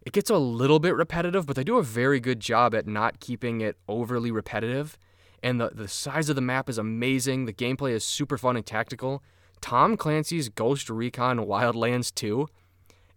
it 0.05 0.13
gets 0.13 0.29
a 0.29 0.37
little 0.37 0.79
bit 0.79 0.95
repetitive, 0.95 1.45
but 1.45 1.55
they 1.55 1.63
do 1.63 1.77
a 1.77 1.83
very 1.83 2.19
good 2.21 2.39
job 2.39 2.73
at 2.73 2.87
not 2.87 3.19
keeping 3.19 3.59
it 3.59 3.77
overly 3.89 4.31
repetitive. 4.31 4.97
And 5.43 5.61
the, 5.61 5.69
the 5.69 5.87
size 5.87 6.29
of 6.29 6.35
the 6.35 6.41
map 6.41 6.69
is 6.69 6.77
amazing. 6.77 7.45
The 7.45 7.53
gameplay 7.53 7.91
is 7.91 8.03
super 8.03 8.37
fun 8.37 8.57
and 8.57 8.65
tactical. 8.65 9.23
Tom 9.61 9.97
Clancy's 9.97 10.49
Ghost 10.49 10.89
Recon 10.89 11.39
Wildlands 11.39 12.13
2 12.13 12.47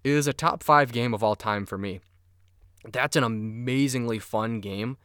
is 0.05 0.27
a 0.27 0.33
top 0.33 0.63
five 0.63 0.93
game 0.93 1.15
of 1.15 1.23
all 1.23 1.37
time 1.37 1.67
for 1.67 1.79
me. 1.79 2.01
That's 2.91 3.17
an 3.17 3.25
amazingly 3.25 4.19
fun 4.19 4.61
game. 4.61 4.97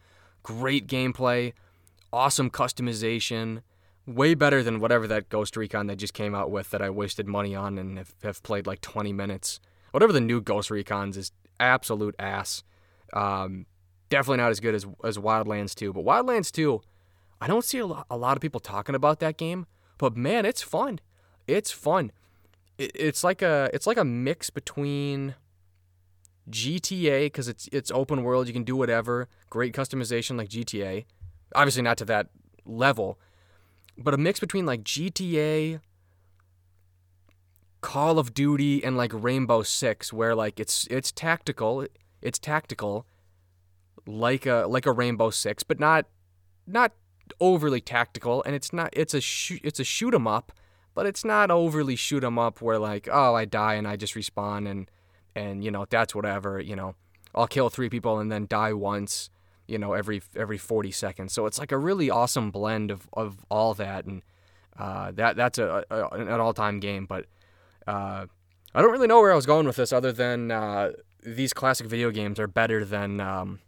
Great 0.42 0.86
gameplay, 0.86 1.52
awesome 2.12 2.50
customization, 2.50 3.62
way 4.06 4.34
better 4.34 4.62
than 4.62 4.80
whatever 4.80 5.06
that 5.08 5.28
Ghost 5.28 5.56
Recon 5.56 5.86
they 5.86 5.96
just 5.96 6.14
came 6.14 6.34
out 6.34 6.50
with 6.50 6.70
that 6.70 6.80
I 6.80 6.90
wasted 6.90 7.26
money 7.26 7.54
on 7.54 7.78
and 7.78 7.98
have, 7.98 8.14
have 8.22 8.42
played 8.42 8.66
like 8.66 8.80
20 8.80 9.12
minutes. 9.12 9.60
Whatever 9.90 10.12
the 10.12 10.20
new 10.20 10.40
Ghost 10.40 10.70
Recons 10.70 11.16
is 11.16 11.32
absolute 11.58 12.14
ass. 12.18 12.62
Um, 13.12 13.66
definitely 14.08 14.38
not 14.38 14.50
as 14.50 14.60
good 14.60 14.74
as, 14.74 14.86
as 15.04 15.18
Wildlands 15.18 15.74
2, 15.74 15.92
but 15.92 16.04
Wildlands 16.04 16.50
2, 16.52 16.80
I 17.40 17.46
don't 17.46 17.64
see 17.64 17.78
a 17.78 17.86
lot, 17.86 18.36
of 18.36 18.40
people 18.40 18.60
talking 18.60 18.94
about 18.94 19.20
that 19.20 19.36
game, 19.36 19.66
but 19.98 20.16
man, 20.16 20.46
it's 20.46 20.62
fun. 20.62 21.00
It's 21.46 21.70
fun. 21.70 22.12
It's 22.78 23.24
like 23.24 23.40
a 23.40 23.70
it's 23.72 23.86
like 23.86 23.96
a 23.96 24.04
mix 24.04 24.50
between 24.50 25.34
GTA 26.50 27.26
because 27.26 27.48
it's 27.48 27.68
it's 27.72 27.90
open 27.90 28.22
world. 28.22 28.46
You 28.46 28.52
can 28.52 28.64
do 28.64 28.76
whatever. 28.76 29.28
Great 29.48 29.74
customization 29.74 30.36
like 30.36 30.48
GTA. 30.48 31.04
Obviously 31.54 31.82
not 31.82 31.96
to 31.98 32.04
that 32.06 32.28
level, 32.66 33.18
but 33.96 34.12
a 34.12 34.18
mix 34.18 34.40
between 34.40 34.66
like 34.66 34.82
GTA, 34.82 35.80
Call 37.80 38.18
of 38.18 38.34
Duty, 38.34 38.84
and 38.84 38.96
like 38.96 39.12
Rainbow 39.14 39.62
Six, 39.62 40.12
where 40.12 40.34
like 40.34 40.60
it's 40.60 40.86
it's 40.90 41.12
tactical. 41.12 41.86
It's 42.20 42.38
tactical, 42.38 43.06
like 44.06 44.44
a 44.44 44.66
like 44.68 44.84
a 44.86 44.92
Rainbow 44.92 45.30
Six, 45.30 45.62
but 45.62 45.80
not 45.80 46.06
not 46.66 46.92
overly 47.40 47.80
tactical. 47.80 48.42
And 48.44 48.54
it's 48.54 48.72
not 48.72 48.90
it's 48.92 49.14
a 49.14 49.20
shoot 49.20 49.60
it's 49.64 49.80
a 49.80 49.84
shoot 49.84 50.14
'em 50.14 50.26
up, 50.26 50.52
but 50.94 51.06
it's 51.06 51.24
not 51.24 51.50
overly 51.50 51.96
shoot 51.96 52.24
'em 52.24 52.38
up 52.38 52.60
where 52.60 52.78
like 52.78 53.08
oh 53.10 53.34
I 53.34 53.44
die 53.44 53.74
and 53.74 53.86
I 53.86 53.96
just 53.96 54.14
respawn 54.14 54.68
and 54.68 54.90
and 55.34 55.64
you 55.64 55.70
know 55.70 55.86
that's 55.88 56.14
whatever 56.14 56.60
you 56.60 56.76
know 56.76 56.94
I'll 57.34 57.46
kill 57.46 57.68
three 57.68 57.88
people 57.88 58.18
and 58.18 58.32
then 58.32 58.46
die 58.48 58.72
once 58.72 59.28
you 59.68 59.78
know 59.78 59.92
every 59.92 60.22
every 60.34 60.58
40 60.58 60.90
seconds 60.90 61.32
so 61.32 61.46
it's 61.46 61.58
like 61.58 61.72
a 61.72 61.78
really 61.78 62.08
awesome 62.08 62.50
blend 62.50 62.90
of, 62.90 63.08
of 63.12 63.44
all 63.50 63.74
that 63.74 64.06
and 64.06 64.22
uh, 64.78 65.10
that 65.12 65.36
that's 65.36 65.58
a, 65.58 65.84
a 65.90 66.08
an 66.08 66.40
all-time 66.40 66.80
game 66.80 67.06
but 67.06 67.26
uh, 67.86 68.26
I 68.74 68.82
don't 68.82 68.92
really 68.92 69.06
know 69.06 69.20
where 69.20 69.32
I 69.32 69.36
was 69.36 69.46
going 69.46 69.66
with 69.66 69.76
this 69.76 69.92
other 69.92 70.12
than 70.12 70.50
uh, 70.50 70.92
these 71.22 71.52
classic 71.52 71.86
video 71.86 72.10
games 72.10 72.38
are 72.38 72.46
better 72.46 72.84
than 72.84 73.20
um, 73.20 73.60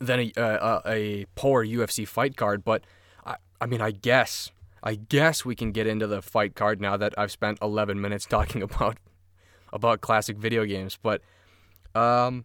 than 0.00 0.20
a, 0.20 0.32
a, 0.36 0.82
a 0.86 1.26
poor 1.34 1.64
UFC 1.64 2.06
fight 2.08 2.36
card 2.36 2.64
but 2.64 2.82
I, 3.24 3.36
I 3.60 3.66
mean 3.66 3.80
I 3.80 3.90
guess 3.90 4.50
I 4.82 4.94
guess 4.94 5.44
we 5.44 5.54
can 5.54 5.72
get 5.72 5.86
into 5.86 6.06
the 6.06 6.22
fight 6.22 6.54
card 6.54 6.80
now 6.80 6.96
that 6.96 7.14
I've 7.18 7.30
spent 7.30 7.58
11 7.60 8.00
minutes 8.00 8.24
talking 8.26 8.62
about 8.70 8.96
about 9.72 10.00
classic 10.00 10.36
video 10.36 10.64
games. 10.64 10.98
But 11.00 11.22
um, 11.94 12.44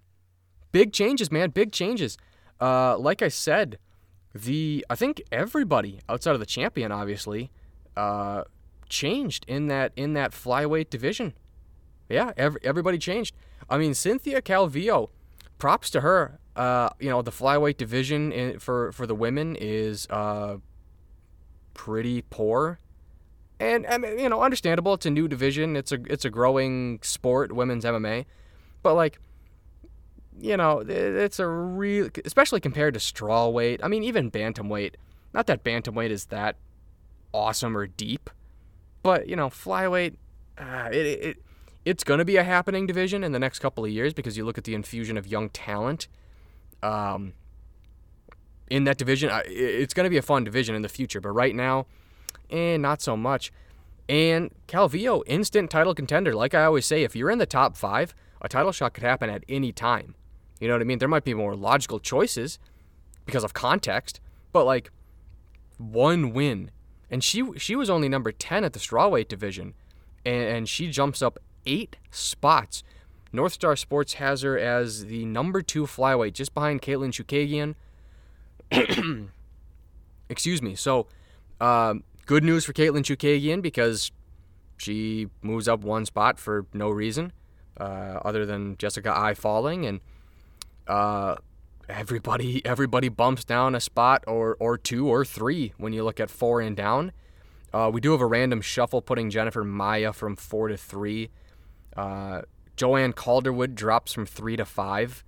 big 0.71 0.93
changes, 0.93 1.31
man, 1.31 1.49
big 1.49 1.71
changes. 1.71 2.17
Uh, 2.59 2.97
like 2.97 3.21
I 3.21 3.27
said, 3.27 3.77
the 4.33 4.85
I 4.89 4.95
think 4.95 5.21
everybody 5.31 5.99
outside 6.09 6.33
of 6.33 6.39
the 6.39 6.45
champion, 6.45 6.91
obviously, 6.91 7.51
uh, 7.95 8.43
changed 8.89 9.45
in 9.47 9.67
that 9.67 9.91
in 9.95 10.13
that 10.13 10.31
flyweight 10.31 10.89
division. 10.89 11.33
Yeah, 12.09 12.33
every, 12.37 12.59
everybody 12.63 12.97
changed. 12.97 13.35
I 13.69 13.77
mean, 13.77 13.93
Cynthia 13.93 14.41
Calvillo, 14.41 15.09
props 15.57 15.89
to 15.91 16.01
her. 16.01 16.39
Uh, 16.55 16.89
you 16.99 17.09
know, 17.09 17.21
the 17.21 17.31
flyweight 17.31 17.77
division 17.77 18.31
in, 18.31 18.59
for 18.59 18.91
for 18.93 19.05
the 19.05 19.15
women 19.15 19.57
is 19.59 20.07
uh, 20.09 20.57
pretty 21.73 22.21
poor 22.29 22.79
and, 23.59 23.85
and 23.85 24.03
you 24.19 24.29
know, 24.29 24.41
understandable. 24.41 24.93
It's 24.93 25.05
a 25.05 25.09
new 25.09 25.27
division. 25.27 25.75
It's 25.75 25.91
a 25.91 25.99
it's 26.09 26.25
a 26.25 26.29
growing 26.29 26.99
sport, 27.01 27.53
women's 27.53 27.85
MMA, 27.85 28.25
but 28.83 28.95
like, 28.95 29.19
you 30.39 30.57
know, 30.57 30.83
it's 30.87 31.39
a 31.39 31.47
real, 31.47 32.09
especially 32.25 32.59
compared 32.59 32.93
to 32.95 32.99
strawweight. 32.99 33.79
I 33.81 33.87
mean, 33.87 34.03
even 34.03 34.29
bantamweight. 34.29 34.95
Not 35.33 35.47
that 35.47 35.63
bantamweight 35.63 36.09
is 36.09 36.25
that 36.25 36.57
awesome 37.33 37.77
or 37.77 37.87
deep, 37.87 38.29
but 39.03 39.27
you 39.27 39.35
know, 39.35 39.49
flyweight. 39.49 40.15
Uh, 40.57 40.89
it, 40.91 41.05
it 41.05 41.37
it's 41.85 42.03
going 42.03 42.17
to 42.17 42.25
be 42.25 42.37
a 42.37 42.43
happening 42.43 42.87
division 42.87 43.23
in 43.23 43.31
the 43.31 43.39
next 43.39 43.59
couple 43.59 43.85
of 43.85 43.91
years 43.91 44.13
because 44.13 44.37
you 44.37 44.45
look 44.45 44.57
at 44.57 44.63
the 44.63 44.73
infusion 44.73 45.17
of 45.17 45.27
young 45.27 45.49
talent. 45.49 46.07
Um, 46.85 47.33
in 48.69 48.83
that 48.85 48.97
division, 48.97 49.31
it's 49.45 49.93
going 49.93 50.05
to 50.05 50.09
be 50.09 50.17
a 50.17 50.21
fun 50.21 50.43
division 50.43 50.75
in 50.75 50.81
the 50.81 50.89
future. 50.89 51.21
But 51.21 51.29
right 51.29 51.55
now, 51.55 51.85
eh, 52.49 52.77
not 52.77 53.01
so 53.01 53.15
much. 53.15 53.51
And 54.07 54.51
Calvillo, 54.67 55.23
instant 55.25 55.69
title 55.69 55.95
contender. 55.95 56.35
Like 56.35 56.53
I 56.53 56.65
always 56.65 56.85
say, 56.85 57.03
if 57.03 57.15
you're 57.15 57.31
in 57.31 57.39
the 57.39 57.45
top 57.45 57.75
five, 57.75 58.13
a 58.41 58.49
title 58.49 58.71
shot 58.71 58.93
could 58.93 59.03
happen 59.03 59.29
at 59.29 59.43
any 59.49 59.71
time. 59.71 60.15
You 60.59 60.67
know 60.67 60.75
what 60.75 60.81
I 60.81 60.85
mean? 60.85 60.99
There 60.99 61.07
might 61.07 61.23
be 61.23 61.33
more 61.33 61.55
logical 61.55 61.99
choices 61.99 62.59
because 63.25 63.43
of 63.43 63.53
context, 63.53 64.19
but 64.51 64.65
like 64.65 64.91
one 65.77 66.31
win, 66.31 66.71
and 67.09 67.23
she 67.23 67.43
she 67.57 67.75
was 67.75 67.89
only 67.89 68.07
number 68.07 68.31
ten 68.31 68.63
at 68.63 68.73
the 68.73 68.79
strawweight 68.79 69.27
division, 69.27 69.73
and, 70.25 70.43
and 70.43 70.69
she 70.69 70.89
jumps 70.89 71.21
up 71.21 71.39
eight 71.65 71.97
spots. 72.11 72.83
North 73.35 73.53
Star 73.53 73.75
Sports 73.75 74.13
has 74.13 74.41
her 74.41 74.57
as 74.57 75.05
the 75.05 75.25
number 75.25 75.61
two 75.61 75.83
flyweight, 75.85 76.33
just 76.33 76.53
behind 76.53 76.81
Katlyn 76.81 77.11
Chookagian. 77.11 77.75
Excuse 80.29 80.61
me. 80.61 80.75
So, 80.75 81.07
um, 81.61 82.03
Good 82.25 82.43
news 82.43 82.65
for 82.65 82.73
Katlyn 82.73 83.03
Chookagian 83.03 83.61
because 83.61 84.11
she 84.77 85.27
moves 85.43 85.67
up 85.67 85.81
one 85.81 86.07
spot 86.07 86.39
for 86.39 86.65
no 86.73 86.89
reason 86.89 87.31
uh, 87.79 88.19
other 88.25 88.47
than 88.47 88.77
Jessica 88.77 89.15
Eye 89.15 89.35
falling, 89.35 89.85
and 89.85 89.99
uh, 90.87 91.35
everybody 91.87 92.65
everybody 92.65 93.09
bumps 93.09 93.43
down 93.43 93.75
a 93.75 93.79
spot 93.79 94.23
or 94.25 94.57
or 94.59 94.75
two 94.75 95.07
or 95.07 95.23
three 95.23 95.73
when 95.77 95.93
you 95.93 96.03
look 96.03 96.19
at 96.19 96.31
four 96.31 96.61
and 96.61 96.75
down. 96.75 97.11
Uh, 97.71 97.91
we 97.93 98.01
do 98.01 98.11
have 98.11 98.21
a 98.21 98.25
random 98.25 98.59
shuffle 98.59 99.03
putting 99.03 99.29
Jennifer 99.29 99.63
Maia 99.63 100.11
from 100.11 100.35
four 100.35 100.67
to 100.67 100.77
three. 100.77 101.29
Uh, 101.95 102.41
Joanne 102.75 103.13
Calderwood 103.13 103.75
drops 103.75 104.13
from 104.13 104.25
three 104.25 104.55
to 104.57 104.65
five. 104.65 105.23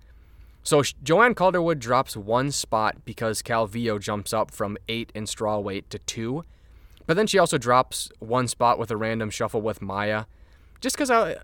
So 0.64 0.84
Joanne 1.02 1.34
Calderwood 1.34 1.80
drops 1.80 2.18
one 2.18 2.52
spot 2.52 3.06
because 3.06 3.42
Calvillo 3.42 4.00
jumps 4.02 4.34
up 4.34 4.52
from 4.52 4.78
eight 4.90 5.12
in 5.16 5.26
straw 5.26 5.60
weight 5.60 5.90
to 5.92 6.00
two. 6.00 6.44
But 7.06 7.16
then 7.16 7.26
she 7.26 7.40
also 7.40 7.58
drops 7.58 8.12
one 8.20 8.50
spot 8.50 8.78
with 8.78 8.92
a 8.92 8.98
random 8.98 9.30
shuffle 9.30 9.62
with 9.62 9.82
Maia. 9.82 10.26
Just 10.82 10.98
because 10.98 11.10
I, 11.10 11.38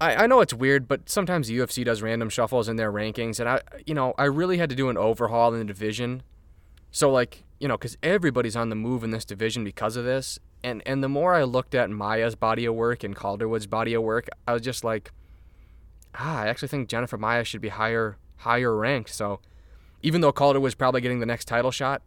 I, 0.00 0.14
I 0.14 0.26
know 0.26 0.40
it's 0.40 0.54
weird, 0.54 0.86
but 0.86 1.10
sometimes 1.10 1.48
the 1.48 1.58
UFC 1.58 1.84
does 1.84 2.00
random 2.00 2.30
shuffles 2.30 2.68
in 2.68 2.76
their 2.76 2.92
rankings, 2.92 3.40
and 3.40 3.48
I, 3.48 3.60
you 3.84 3.94
know, 3.94 4.14
I 4.16 4.24
really 4.24 4.58
had 4.58 4.70
to 4.70 4.76
do 4.76 4.88
an 4.88 4.96
overhaul 4.96 5.52
in 5.52 5.58
the 5.58 5.64
division. 5.64 6.22
So 6.92 7.10
like, 7.10 7.42
you 7.58 7.68
know, 7.68 7.76
because 7.76 7.98
everybody's 8.02 8.56
on 8.56 8.68
the 8.68 8.76
move 8.76 9.04
in 9.04 9.10
this 9.10 9.24
division 9.24 9.64
because 9.64 9.96
of 9.96 10.04
this, 10.04 10.38
and 10.62 10.82
and 10.86 11.02
the 11.02 11.08
more 11.08 11.34
I 11.34 11.44
looked 11.44 11.74
at 11.74 11.90
Maia's 11.90 12.34
body 12.34 12.64
of 12.64 12.74
work 12.74 13.02
and 13.04 13.14
Calderwood's 13.14 13.66
body 13.66 13.94
of 13.94 14.02
work, 14.02 14.28
I 14.46 14.52
was 14.52 14.62
just 14.62 14.84
like, 14.84 15.12
ah, 16.14 16.42
I 16.42 16.48
actually 16.48 16.68
think 16.68 16.88
Jennifer 16.88 17.16
Maia 17.16 17.44
should 17.44 17.60
be 17.60 17.68
higher 17.68 18.16
higher 18.38 18.74
ranked. 18.76 19.10
So 19.10 19.40
even 20.02 20.20
though 20.20 20.32
Calder 20.32 20.60
was 20.60 20.74
probably 20.74 21.00
getting 21.00 21.20
the 21.20 21.26
next 21.26 21.46
title 21.46 21.70
shot, 21.70 22.02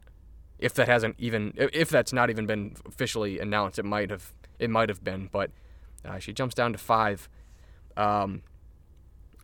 if 0.60 0.74
that 0.76 0.88
hasn't 0.88 1.16
even 1.18 1.54
if 1.58 1.90
that's 1.90 2.14
not 2.14 2.30
even 2.30 2.46
been 2.46 2.76
officially 2.86 3.40
announced, 3.40 3.80
it 3.80 3.86
might 3.86 4.10
have 4.10 4.34
it 4.60 4.70
might 4.70 4.90
have 4.90 5.04
been, 5.04 5.30
but 5.32 5.52
uh, 6.06 6.20
she 6.20 6.34
jumps 6.34 6.56
down 6.56 6.72
to 6.74 6.78
five. 6.78 7.30
Um, 7.96 8.42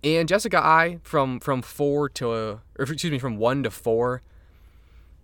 and 0.03 0.27
Jessica 0.27 0.57
Eye 0.57 0.99
from 1.03 1.39
from 1.39 1.61
four 1.61 2.09
to 2.09 2.29
or 2.29 2.61
excuse 2.77 3.11
me 3.11 3.19
from 3.19 3.37
one 3.37 3.63
to 3.63 3.71
four. 3.71 4.21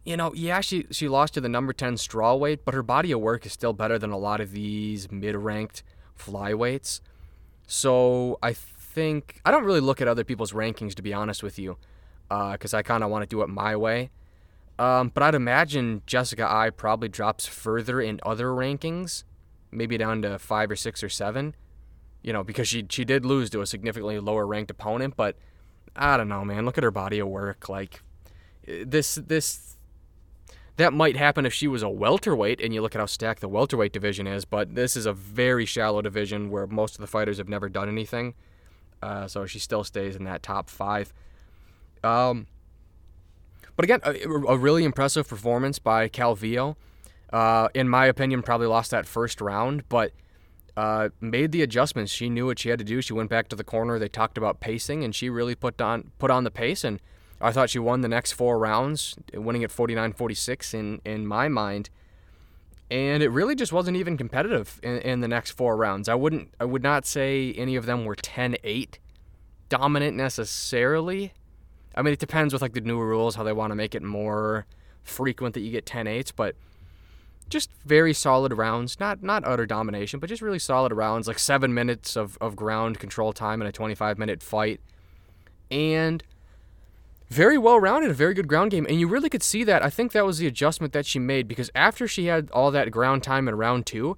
You 0.06 0.16
know, 0.18 0.34
yeah, 0.36 0.62
she 0.62 0.86
she 0.92 1.10
lost 1.10 1.34
to 1.34 1.42
the 1.42 1.50
number 1.50 1.74
ten 1.74 1.98
straw 1.98 2.36
weight, 2.36 2.64
but 2.64 2.74
her 2.76 2.84
body 2.84 3.12
of 3.12 3.20
work 3.22 3.46
is 3.46 3.54
still 3.54 3.74
better 3.74 3.98
than 4.00 4.12
a 4.12 4.18
lot 4.18 4.40
of 4.40 4.52
these 4.52 5.12
mid 5.12 5.36
ranked 5.36 5.84
flyweights. 6.18 7.02
So 7.68 8.38
I 8.44 8.54
think 8.54 9.42
I 9.44 9.52
don't 9.52 9.64
really 9.66 9.80
look 9.82 10.02
at 10.02 10.08
other 10.08 10.24
people's 10.24 10.54
rankings 10.54 10.94
to 10.96 11.02
be 11.02 11.14
honest 11.14 11.42
with 11.44 11.58
you, 11.58 11.78
because 12.30 12.74
uh, 12.74 12.78
I 12.78 12.84
kind 12.84 13.04
of 13.04 13.10
want 13.10 13.24
to 13.24 13.28
do 13.28 13.42
it 13.42 13.50
my 13.50 13.76
way. 13.76 14.12
Um, 14.78 15.10
but 15.14 15.24
I'd 15.24 15.36
imagine 15.36 16.04
Jessica 16.06 16.46
Eye 16.50 16.70
probably 16.70 17.10
drops 17.10 17.48
further 17.48 18.00
in 18.02 18.20
other 18.24 18.48
rankings, 18.50 19.24
maybe 19.72 19.98
down 19.98 20.22
to 20.22 20.38
five 20.38 20.70
or 20.70 20.76
six 20.76 21.04
or 21.04 21.10
seven. 21.10 21.56
you 22.26 22.34
know, 22.34 22.44
because 22.44 22.68
she 22.68 22.84
she 22.90 23.06
did 23.06 23.24
lose 23.24 23.52
to 23.52 23.62
a 23.62 23.68
significantly 23.68 24.20
lower 24.20 24.48
ranked 24.48 24.72
opponent, 24.72 25.16
but 25.16 25.38
I 25.96 26.18
don't 26.18 26.28
know, 26.28 26.44
man. 26.44 26.66
Look 26.66 26.76
at 26.76 26.84
her 26.84 26.90
body 26.90 27.20
of 27.20 27.28
work. 27.28 27.70
Like 27.70 28.02
this 28.66 29.14
this 29.14 29.75
that 30.78 30.94
might 30.94 31.16
happen 31.16 31.46
if 31.46 31.54
she 31.54 31.68
was 31.68 31.84
a 31.84 31.90
welterweight 31.90 32.60
and 32.60 32.74
you 32.74 32.82
look 32.82 32.96
at 32.96 33.00
how 33.00 33.06
stacked 33.06 33.42
the 33.42 33.48
welterweight 33.48 33.94
division 33.94 34.28
is, 34.28 34.46
but 34.46 34.76
this 34.76 34.96
is 34.96 35.06
a 35.06 35.14
very 35.14 35.66
shallow 35.66 36.02
division 36.02 36.50
where 36.50 36.68
most 36.68 36.96
of 36.96 37.02
the 37.02 37.08
fighters 37.08 37.38
have 37.38 37.48
never 37.48 37.70
done 37.70 37.88
anything. 37.88 38.34
Uh, 39.02 39.28
so 39.28 39.46
she 39.46 39.60
still 39.60 39.84
stays 39.84 40.16
in 40.16 40.24
that 40.26 40.44
top 40.44 40.70
five. 40.70 41.14
Um, 42.04 42.48
but 43.76 43.84
again, 43.86 44.00
a, 44.04 44.14
a, 44.14 44.58
really 44.58 44.84
impressive 44.84 45.28
performance 45.28 45.80
by 45.80 46.08
Calvillo. 46.08 46.76
Uh, 47.32 47.68
in 47.74 47.90
my 47.90 48.06
opinion, 48.06 48.42
probably 48.42 48.68
lost 48.68 48.92
that 48.92 49.06
first 49.06 49.42
round, 49.42 49.88
but 49.90 50.12
uh, 50.78 51.10
made 51.20 51.52
the 51.52 51.62
adjustments. 51.62 52.12
She 52.12 52.30
knew 52.30 52.46
what 52.46 52.60
she 52.60 52.70
had 52.70 52.80
to 52.80 52.86
do. 52.86 53.02
She 53.02 53.14
went 53.14 53.30
back 53.30 53.50
to 53.50 53.56
the 53.56 53.64
corner. 53.64 54.00
They 54.00 54.08
talked 54.08 54.38
about 54.38 54.60
pacing, 54.60 55.04
and 55.04 55.14
she 55.14 55.30
really 55.30 55.56
put 55.56 55.82
on 55.82 56.12
put 56.20 56.32
on 56.32 56.44
the 56.44 56.52
pace. 56.52 56.84
And 56.84 57.02
I 57.42 57.52
thought 57.52 57.70
she 57.70 57.80
won 57.80 58.02
the 58.02 58.08
next 58.08 58.34
four 58.34 58.58
rounds, 58.58 59.16
winning 59.34 59.64
at 59.64 59.70
49-46 59.70 60.74
in 60.74 61.02
in 61.06 61.28
my 61.28 61.48
mind. 61.48 61.90
And 62.90 63.24
it 63.24 63.30
really 63.30 63.56
just 63.56 63.74
wasn't 63.74 63.98
even 63.98 64.16
competitive 64.16 64.80
in, 64.84 65.00
in 65.00 65.20
the 65.22 65.28
next 65.28 65.52
four 65.52 65.76
rounds. 65.76 66.08
I 66.08 66.16
wouldn't 66.16 66.54
I 66.60 66.66
would 66.66 66.84
not 66.84 67.06
say 67.06 67.54
any 67.54 67.76
of 67.76 67.86
them 67.86 68.06
were 68.06 68.16
10-8 68.16 68.98
dominant 69.70 70.16
necessarily. 70.16 71.34
I 71.96 72.02
mean, 72.02 72.14
it 72.14 72.20
depends 72.20 72.54
with 72.54 72.62
like 72.62 72.74
the 72.74 72.82
new 72.82 73.00
rules 73.00 73.36
how 73.36 73.44
they 73.44 73.54
want 73.54 73.72
to 73.72 73.76
make 73.76 73.96
it 73.96 74.04
more 74.04 74.66
frequent 75.04 75.54
that 75.56 75.62
you 75.62 75.72
get 75.72 75.86
10-8s, 75.86 76.32
but 76.36 76.56
just 77.50 77.70
very 77.86 78.14
solid 78.14 78.54
rounds. 78.54 79.00
Not 79.00 79.22
not 79.22 79.44
utter 79.46 79.66
domination, 79.66 80.20
but 80.20 80.30
just 80.30 80.42
really 80.42 80.60
solid 80.60 80.92
rounds. 80.92 81.28
Like 81.28 81.40
seven 81.40 81.74
minutes 81.74 82.16
of, 82.16 82.38
of 82.42 82.56
ground 82.56 83.00
control 83.00 83.34
time 83.34 83.62
in 83.62 83.68
a 83.68 83.72
25 83.72 84.18
minute 84.18 84.42
fight. 84.42 84.82
And 85.72 86.24
very 87.36 87.58
well 87.58 87.80
rounded, 87.80 88.10
a 88.10 88.14
very 88.14 88.34
good 88.34 88.48
ground 88.48 88.72
game. 88.72 88.86
And 88.90 89.00
you 89.00 89.08
really 89.08 89.30
could 89.30 89.44
see 89.44 89.64
that. 89.66 89.84
I 89.84 89.90
think 89.90 90.14
that 90.14 90.26
was 90.26 90.38
the 90.38 90.48
adjustment 90.48 90.94
that 90.94 91.06
she 91.06 91.20
made 91.20 91.48
because 91.48 91.70
after 91.76 92.08
she 92.08 92.28
had 92.28 92.50
all 92.52 92.72
that 92.72 92.92
ground 92.92 93.24
time 93.24 93.48
in 93.48 93.56
round 93.56 93.86
two, 93.86 94.16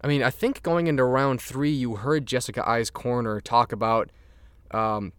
I 0.00 0.06
mean, 0.06 0.22
I 0.22 0.30
think 0.30 0.62
going 0.62 0.86
into 0.86 1.04
round 1.04 1.40
three, 1.40 1.70
you 1.70 1.96
heard 1.96 2.26
Jessica 2.26 2.66
Eye's 2.68 2.90
corner 2.90 3.40
talk 3.40 3.70
about 3.72 4.10
um, 4.70 5.12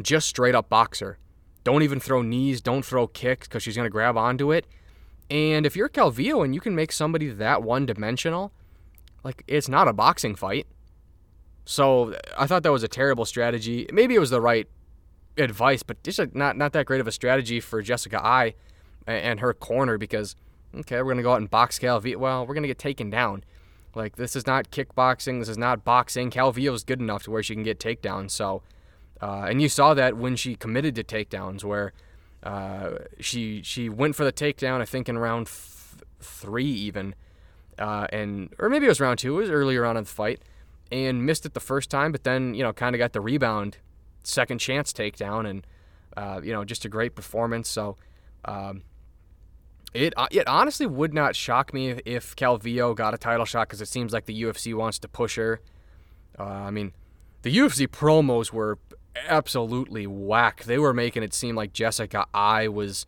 just 0.00 0.28
straight 0.28 0.54
up 0.54 0.68
boxer. 0.68 1.18
Don't 1.64 1.82
even 1.82 1.98
throw 1.98 2.22
knees, 2.22 2.60
don't 2.60 2.84
throw 2.84 3.06
kicks 3.06 3.48
because 3.48 3.62
she's 3.62 3.76
going 3.76 3.86
to 3.86 3.90
grab 3.90 4.16
onto 4.16 4.52
it. 4.52 4.66
And 5.30 5.66
if 5.66 5.76
you're 5.76 5.88
Calvillo 5.88 6.44
and 6.44 6.54
you 6.54 6.60
can 6.60 6.74
make 6.74 6.92
somebody 6.92 7.28
that 7.30 7.62
one 7.62 7.86
dimensional, 7.86 8.52
like 9.22 9.42
it's 9.46 9.68
not 9.68 9.88
a 9.88 9.92
boxing 9.92 10.34
fight. 10.34 10.66
So 11.64 12.14
I 12.36 12.46
thought 12.46 12.62
that 12.62 12.72
was 12.72 12.82
a 12.82 12.88
terrible 12.88 13.24
strategy. 13.24 13.88
Maybe 13.92 14.14
it 14.14 14.18
was 14.18 14.30
the 14.30 14.40
right 14.40 14.68
advice, 15.36 15.82
but 15.82 16.02
just 16.02 16.20
not 16.34 16.56
not 16.56 16.72
that 16.72 16.86
great 16.86 17.00
of 17.00 17.06
a 17.06 17.12
strategy 17.12 17.60
for 17.60 17.82
Jessica 17.82 18.24
Eye 18.24 18.54
and 19.06 19.40
her 19.40 19.52
corner 19.52 19.98
because 19.98 20.36
okay, 20.74 21.02
we're 21.02 21.12
gonna 21.12 21.22
go 21.22 21.32
out 21.32 21.40
and 21.40 21.50
box 21.50 21.78
Calvillo. 21.78 22.16
Well, 22.16 22.46
we're 22.46 22.54
gonna 22.54 22.66
get 22.66 22.78
taken 22.78 23.10
down. 23.10 23.44
Like 23.94 24.16
this 24.16 24.34
is 24.34 24.46
not 24.46 24.70
kickboxing. 24.70 25.40
This 25.40 25.48
is 25.48 25.58
not 25.58 25.84
boxing. 25.84 26.30
Calvillo 26.30 26.74
is 26.74 26.84
good 26.84 27.00
enough 27.00 27.22
to 27.24 27.30
where 27.30 27.42
she 27.42 27.54
can 27.54 27.62
get 27.62 27.78
takedowns. 27.78 28.32
So, 28.32 28.62
uh, 29.20 29.46
and 29.48 29.62
you 29.62 29.68
saw 29.68 29.94
that 29.94 30.16
when 30.16 30.36
she 30.36 30.56
committed 30.56 30.94
to 30.96 31.04
takedowns, 31.04 31.64
where 31.64 31.92
uh, 32.42 32.98
she 33.20 33.62
she 33.62 33.88
went 33.88 34.16
for 34.16 34.24
the 34.24 34.32
takedown. 34.32 34.80
I 34.80 34.84
think 34.84 35.08
in 35.08 35.18
round 35.18 35.46
th- 35.46 36.02
three 36.20 36.66
even, 36.66 37.14
uh, 37.78 38.06
and 38.12 38.52
or 38.58 38.68
maybe 38.68 38.86
it 38.86 38.88
was 38.88 39.00
round 39.00 39.18
two. 39.18 39.38
It 39.38 39.42
was 39.42 39.50
earlier 39.50 39.84
on 39.84 39.96
in 39.96 40.04
the 40.04 40.10
fight, 40.10 40.42
and 40.90 41.24
missed 41.24 41.46
it 41.46 41.54
the 41.54 41.60
first 41.60 41.90
time. 41.90 42.12
But 42.12 42.24
then 42.24 42.54
you 42.54 42.62
know 42.62 42.72
kind 42.72 42.94
of 42.94 42.98
got 42.98 43.12
the 43.12 43.20
rebound, 43.20 43.78
second 44.24 44.58
chance 44.58 44.92
takedown, 44.92 45.48
and 45.48 45.66
uh, 46.16 46.40
you 46.42 46.52
know 46.52 46.64
just 46.64 46.84
a 46.84 46.88
great 46.88 47.14
performance. 47.14 47.68
So. 47.68 47.96
Um, 48.44 48.82
it, 49.94 50.12
uh, 50.16 50.26
it 50.32 50.48
honestly 50.48 50.86
would 50.86 51.14
not 51.14 51.36
shock 51.36 51.72
me 51.72 51.90
if, 52.04 52.34
Calvillo 52.34 52.96
got 52.96 53.14
a 53.14 53.16
title 53.16 53.44
shot 53.44 53.68
because 53.68 53.80
it 53.80 53.86
seems 53.86 54.12
like 54.12 54.26
the 54.26 54.42
UFC 54.42 54.74
wants 54.74 54.98
to 54.98 55.08
push 55.08 55.36
her. 55.36 55.60
Uh, 56.36 56.42
I 56.42 56.72
mean, 56.72 56.92
the 57.42 57.56
UFC 57.56 57.86
promos 57.86 58.52
were 58.52 58.78
absolutely 59.28 60.06
whack. 60.06 60.64
They 60.64 60.78
were 60.78 60.92
making 60.92 61.22
it 61.22 61.32
seem 61.32 61.54
like 61.54 61.72
Jessica 61.72 62.26
Eye 62.34 62.68
was 62.68 63.06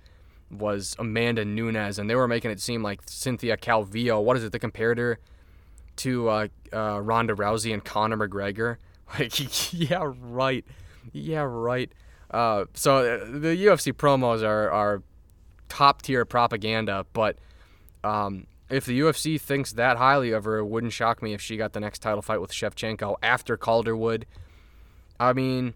was 0.51 0.95
Amanda 0.99 1.45
Nunes, 1.45 1.99
and 1.99 2.09
they 2.09 2.15
were 2.15 2.29
making 2.29 2.53
it 2.53 2.61
seem 2.61 2.83
like 2.83 3.01
Cynthia 3.07 3.57
Calvillo. 3.57 4.23
What 4.23 4.37
is 4.37 4.45
it? 4.45 4.53
The 4.53 4.61
comparator 4.61 5.17
to 5.97 6.29
uh, 6.29 6.49
uh, 6.73 7.01
Ronda 7.01 7.35
Rousey 7.35 7.73
and 7.73 7.85
Conor 7.85 8.29
McGregor. 8.29 8.77
Like, 9.17 9.73
yeah, 9.73 10.03
right. 10.03 10.65
Yeah, 11.17 11.47
right. 11.49 11.91
Uh, 12.31 12.67
so 12.75 12.99
uh, 12.99 13.25
the 13.25 13.57
UFC 13.57 13.93
promos 13.93 14.43
are 14.43 14.71
are 14.71 15.03
top 15.69 16.03
tier 16.03 16.25
propaganda, 16.25 17.07
but 17.13 17.39
um, 18.05 18.47
if 18.69 18.85
the 18.85 19.01
UFC 19.01 19.41
thinks 19.41 19.73
that 19.73 19.97
highly 19.97 20.33
of 20.33 20.45
her, 20.45 20.59
it 20.59 20.67
wouldn't 20.67 20.93
shock 20.93 21.23
me 21.23 21.33
if 21.33 21.41
she 21.41 21.57
got 21.57 21.73
the 21.73 21.81
next 21.81 22.01
title 22.01 22.23
fight 22.23 22.41
with 22.41 22.53
Shevchenko 22.53 23.17
after 23.23 23.57
Calderwood. 23.57 24.27
I 25.19 25.33
mean, 25.33 25.75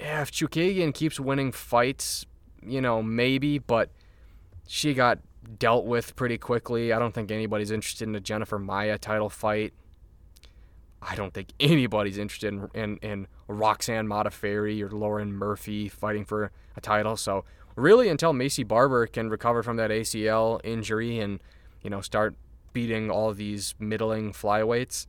yeah, 0.00 0.22
if 0.22 0.32
Chookagian 0.32 0.92
keeps 0.92 1.20
winning 1.20 1.52
fights, 1.52 2.26
you 2.62 2.80
know, 2.80 3.02
maybe, 3.02 3.58
but 3.58 3.90
she 4.66 4.94
got 4.94 5.20
dealt 5.58 5.84
with 5.84 6.16
pretty 6.16 6.38
quickly. 6.38 6.92
I 6.92 6.98
don't 6.98 7.14
think 7.14 7.30
anybody's 7.30 7.70
interested 7.70 8.08
in 8.08 8.14
a 8.14 8.20
Jennifer 8.20 8.58
Maia 8.58 8.98
title 8.98 9.30
fight. 9.30 9.72
I 11.00 11.14
don't 11.14 11.32
think 11.32 11.52
anybody's 11.60 12.18
interested 12.18 12.52
in, 12.52 12.68
in, 12.74 12.96
in 12.98 13.26
Roxanne 13.46 14.06
Modafferi 14.06 14.82
or 14.82 14.90
Lauren 14.90 15.32
Murphy 15.32 15.88
fighting 15.88 16.24
for 16.24 16.50
a 16.76 16.80
title. 16.80 17.16
So 17.16 17.44
really, 17.76 18.08
until 18.08 18.32
Maycee 18.32 18.66
Barber 18.66 19.06
can 19.06 19.30
recover 19.30 19.62
from 19.62 19.76
that 19.76 19.90
ACL 19.90 20.60
injury 20.64 21.18
and 21.18 21.40
you 21.82 21.90
know 21.90 22.00
start 22.00 22.34
beating 22.72 23.10
all 23.10 23.32
these 23.32 23.74
middling 23.78 24.32
flyweights, 24.32 25.06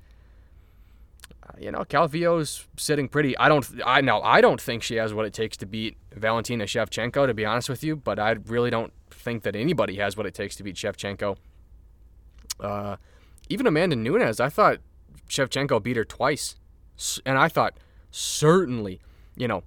you 1.57 1.71
know, 1.71 1.83
Calvillo's 1.83 2.67
sitting 2.77 3.07
pretty. 3.07 3.37
I 3.37 3.49
don't, 3.49 3.65
I 3.85 4.01
know, 4.01 4.21
I 4.21 4.41
don't 4.41 4.61
think 4.61 4.83
she 4.83 4.95
has 4.95 5.13
what 5.13 5.25
it 5.25 5.33
takes 5.33 5.57
to 5.57 5.65
beat 5.65 5.97
Valentina 6.15 6.65
Shevchenko, 6.65 7.27
to 7.27 7.33
be 7.33 7.45
honest 7.45 7.69
with 7.69 7.83
you. 7.83 7.95
But 7.95 8.19
I 8.19 8.31
really 8.45 8.69
don't 8.69 8.93
think 9.09 9.43
that 9.43 9.55
anybody 9.55 9.95
has 9.97 10.15
what 10.15 10.25
it 10.25 10.33
takes 10.33 10.55
to 10.57 10.63
beat 10.63 10.75
Shevchenko. 10.75 11.37
Uh, 12.59 12.97
even 13.49 13.65
Amanda 13.65 13.95
Nunes, 13.95 14.39
I 14.39 14.49
thought 14.49 14.79
Shevchenko 15.29 15.81
beat 15.81 15.97
her 15.97 16.05
twice, 16.05 16.55
and 17.25 17.37
I 17.37 17.47
thought 17.47 17.77
certainly, 18.11 18.99
you 19.35 19.47
know, 19.47 19.63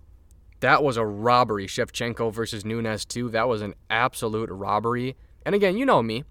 that 0.60 0.82
was 0.82 0.96
a 0.96 1.04
robbery. 1.04 1.66
Shevchenko 1.66 2.32
versus 2.32 2.64
Nunes 2.64 3.04
too. 3.04 3.28
That 3.30 3.48
was 3.48 3.62
an 3.62 3.74
absolute 3.90 4.50
robbery. 4.50 5.16
And 5.44 5.54
again, 5.54 5.76
you 5.76 5.84
know 5.84 6.02
me. 6.02 6.24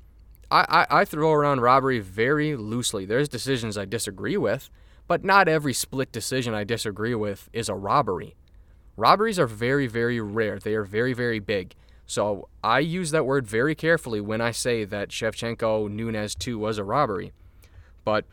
I, 0.50 0.86
I, 0.90 1.02
I 1.02 1.06
throw 1.06 1.32
around 1.32 1.62
robbery 1.62 2.00
very 2.00 2.56
loosely. 2.56 3.06
There's 3.06 3.30
decisions 3.30 3.78
I 3.78 3.86
disagree 3.86 4.38
with, 4.38 4.70
but 5.08 5.24
not 5.24 5.48
every 5.48 5.74
split 5.74 6.12
decision 6.12 6.54
I 6.54 6.64
disagree 6.64 7.16
with 7.16 7.50
is 7.52 7.68
a 7.68 7.76
robbery. 7.76 8.36
Robberies 8.98 9.40
are 9.40 9.48
very, 9.48 9.88
very 9.88 10.20
rare. 10.20 10.60
They 10.60 10.76
are 10.76 10.84
very, 10.84 11.14
very 11.14 11.40
big. 11.40 11.74
So 12.06 12.50
I 12.64 12.80
use 12.80 13.12
that 13.12 13.26
word 13.26 13.48
very 13.48 13.74
carefully 13.74 14.20
when 14.20 14.42
I 14.42 14.52
say 14.52 14.84
that 14.86 15.10
Shevchenko 15.10 15.90
Nunes 15.90 16.36
2 16.36 16.60
was 16.60 16.78
a 16.78 16.84
robbery. 16.84 17.32
But, 18.04 18.26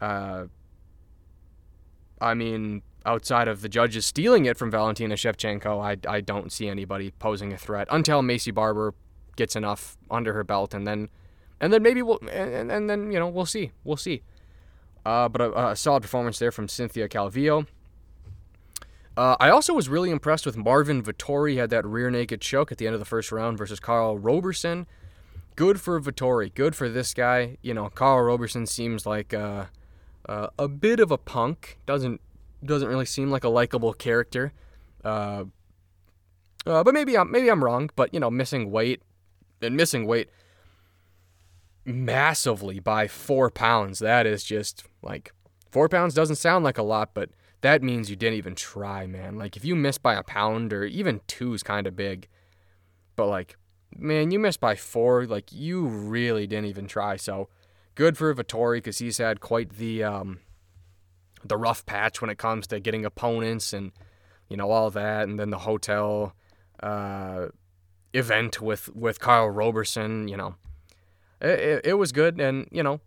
uh, 0.00 0.44
I 2.20 2.34
mean, 2.34 2.82
outside 3.04 3.48
of 3.48 3.60
the 3.60 3.68
judges 3.68 4.06
stealing 4.06 4.46
it 4.46 4.56
from 4.56 4.70
Valentina 4.70 5.14
Shevchenko, 5.14 5.82
I, 5.82 5.96
I 6.10 6.20
don't 6.20 6.52
see 6.52 6.68
anybody 6.68 7.10
posing 7.12 7.52
a 7.52 7.58
threat 7.58 7.88
until 7.90 8.22
Maycee 8.22 8.54
Barber 8.54 8.94
gets 9.36 9.56
enough 9.56 9.96
under 10.10 10.32
her 10.32 10.44
belt, 10.44 10.74
and 10.74 10.86
then, 10.86 11.08
and 11.60 11.72
then 11.72 11.82
maybe 11.82 12.02
we'll, 12.02 12.20
and, 12.30 12.70
and 12.70 12.88
then 12.88 13.10
you 13.10 13.18
know 13.18 13.28
we'll 13.28 13.46
see, 13.46 13.72
we'll 13.84 13.96
see. 13.96 14.22
Uh, 15.04 15.28
but 15.28 15.40
a, 15.40 15.68
a, 15.70 15.76
solid 15.76 16.02
performance 16.02 16.38
there 16.38 16.50
from 16.50 16.66
Cynthia 16.66 17.08
Calvillo. 17.08 17.66
Uh, 19.16 19.36
I 19.38 19.50
also 19.50 19.74
was 19.74 19.88
really 19.88 20.10
impressed 20.10 20.46
with 20.46 20.56
Marvin 20.56 21.02
Vettori 21.02 21.56
had 21.56 21.70
that 21.70 21.84
rear 21.84 22.10
naked 22.10 22.40
choke 22.40 22.72
at 22.72 22.78
the 22.78 22.86
end 22.86 22.94
of 22.94 23.00
the 23.00 23.04
first 23.04 23.30
round 23.30 23.58
versus 23.58 23.78
Karl 23.78 24.18
Roberson. 24.18 24.86
Good 25.56 25.80
for 25.80 26.00
Vettori. 26.00 26.52
Good 26.52 26.74
for 26.74 26.88
this 26.88 27.14
guy. 27.14 27.58
You 27.62 27.74
know, 27.74 27.90
Karl 27.90 28.24
Roberson 28.24 28.66
seems 28.66 29.06
like 29.06 29.32
uh, 29.32 29.66
uh, 30.28 30.48
a 30.58 30.68
bit 30.68 31.00
of 31.00 31.10
a 31.10 31.18
punk. 31.18 31.78
Doesn't 31.86 32.20
doesn't 32.64 32.88
really 32.88 33.06
seem 33.06 33.30
like 33.30 33.44
a 33.44 33.48
likable 33.48 33.92
character. 33.92 34.52
Uh, 35.04 35.44
uh, 36.66 36.82
but 36.82 36.94
maybe 36.94 37.16
I'm 37.16 37.30
maybe 37.30 37.48
I'm 37.48 37.62
wrong. 37.62 37.90
But 37.96 38.14
you 38.14 38.20
know, 38.20 38.30
missing 38.30 38.70
weight 38.70 39.02
and 39.60 39.76
missing 39.76 40.06
weight 40.06 40.28
massively 41.84 42.80
by 42.80 43.08
four 43.08 43.50
pounds. 43.50 43.98
That 43.98 44.26
is 44.26 44.44
just 44.44 44.84
like 45.02 45.32
four 45.70 45.88
pounds 45.88 46.14
doesn't 46.14 46.36
sound 46.36 46.64
like 46.64 46.78
a 46.78 46.82
lot, 46.82 47.10
but 47.14 47.30
that 47.60 47.82
means 47.82 48.10
you 48.10 48.16
didn't 48.16 48.36
even 48.36 48.54
try, 48.54 49.06
man. 49.06 49.36
Like 49.36 49.56
if 49.56 49.64
you 49.64 49.74
miss 49.74 49.98
by 49.98 50.14
a 50.14 50.22
pound 50.22 50.72
or 50.72 50.84
even 50.84 51.20
two 51.26 51.54
is 51.54 51.62
kind 51.62 51.86
of 51.86 51.96
big, 51.96 52.28
but 53.16 53.26
like 53.26 53.56
man, 53.96 54.30
you 54.30 54.38
missed 54.38 54.60
by 54.60 54.74
four, 54.74 55.26
like 55.26 55.52
you 55.52 55.86
really 55.86 56.46
didn't 56.46 56.66
even 56.66 56.86
try. 56.86 57.16
So 57.16 57.48
good 57.94 58.16
for 58.16 58.34
Vettori 58.34 58.78
because 58.78 58.98
he's 58.98 59.18
had 59.18 59.40
quite 59.40 59.76
the 59.76 60.02
um, 60.02 60.40
the 61.44 61.56
rough 61.56 61.84
patch 61.86 62.20
when 62.20 62.30
it 62.30 62.38
comes 62.38 62.66
to 62.68 62.80
getting 62.80 63.04
opponents 63.04 63.72
and 63.72 63.92
you 64.48 64.56
know 64.56 64.70
all 64.70 64.90
that, 64.90 65.28
and 65.28 65.38
then 65.38 65.50
the 65.50 65.58
hotel 65.58 66.34
uh, 66.82 67.46
event 68.12 68.60
with 68.60 68.94
with 68.94 69.20
Karl 69.20 69.50
Roberson. 69.50 70.28
You 70.28 70.36
know, 70.36 70.54
it, 71.40 71.58
it, 71.58 71.86
it 71.86 71.94
was 71.94 72.12
good, 72.12 72.40
and 72.40 72.68
you 72.70 72.82
know, 72.82 73.00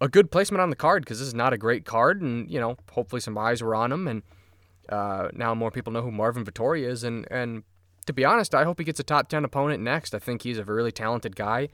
a 0.00 0.08
good 0.08 0.30
placement 0.30 0.60
on 0.60 0.70
the 0.70 0.76
card 0.76 1.04
because 1.04 1.18
this 1.18 1.28
is 1.28 1.34
not 1.34 1.52
a 1.52 1.58
great 1.58 1.84
card, 1.84 2.20
and 2.20 2.50
you 2.50 2.60
know, 2.60 2.76
hopefully 2.92 3.20
some 3.20 3.36
eyes 3.36 3.62
were 3.62 3.74
on 3.74 3.92
him, 3.92 4.08
and 4.08 4.22
uh, 4.88 5.28
now 5.32 5.54
more 5.54 5.70
people 5.70 5.92
know 5.92 6.02
who 6.02 6.10
Marvin 6.10 6.44
Vettori 6.44 6.86
is, 6.86 7.04
and 7.04 7.26
and 7.30 7.64
to 8.06 8.12
be 8.12 8.24
honest, 8.24 8.54
I 8.54 8.64
hope 8.64 8.78
he 8.78 8.84
gets 8.84 9.00
a 9.00 9.04
top 9.04 9.28
ten 9.28 9.44
opponent 9.44 9.82
next. 9.82 10.14
I 10.14 10.18
think 10.18 10.42
he's 10.42 10.58
a 10.58 10.64
really 10.64 10.92
talented 10.92 11.36
guy. 11.36 11.68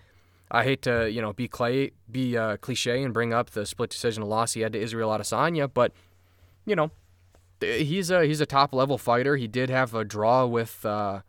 I 0.51 0.65
hate 0.65 0.83
to 0.83 1.11
you 1.11 1.21
know 1.21 1.33
be 1.33 1.49
clay 1.49 1.93
be 2.11 2.37
uh, 2.37 2.57
cliche 2.59 3.03
and 3.03 3.13
bring 3.13 3.33
up 3.33 3.51
the 3.51 3.67
split 3.67 3.91
decision 3.91 4.23
loss 4.23 4.53
he 4.53 4.61
had 4.61 4.73
to 4.73 4.81
Israel 4.81 5.11
Adesanya, 5.11 5.71
but 5.73 5.93
you 6.65 6.77
know 6.77 6.91
he's 7.61 8.11
a 8.11 8.25
he's 8.25 8.41
a 8.41 8.47
top 8.47 8.75
level 8.75 8.99
fighter. 8.99 9.37
He 9.37 9.49
did 9.49 9.71
have 9.71 9.95
a 9.95 10.05
draw 10.05 10.47
with 10.47 10.85
uh, 10.85 11.21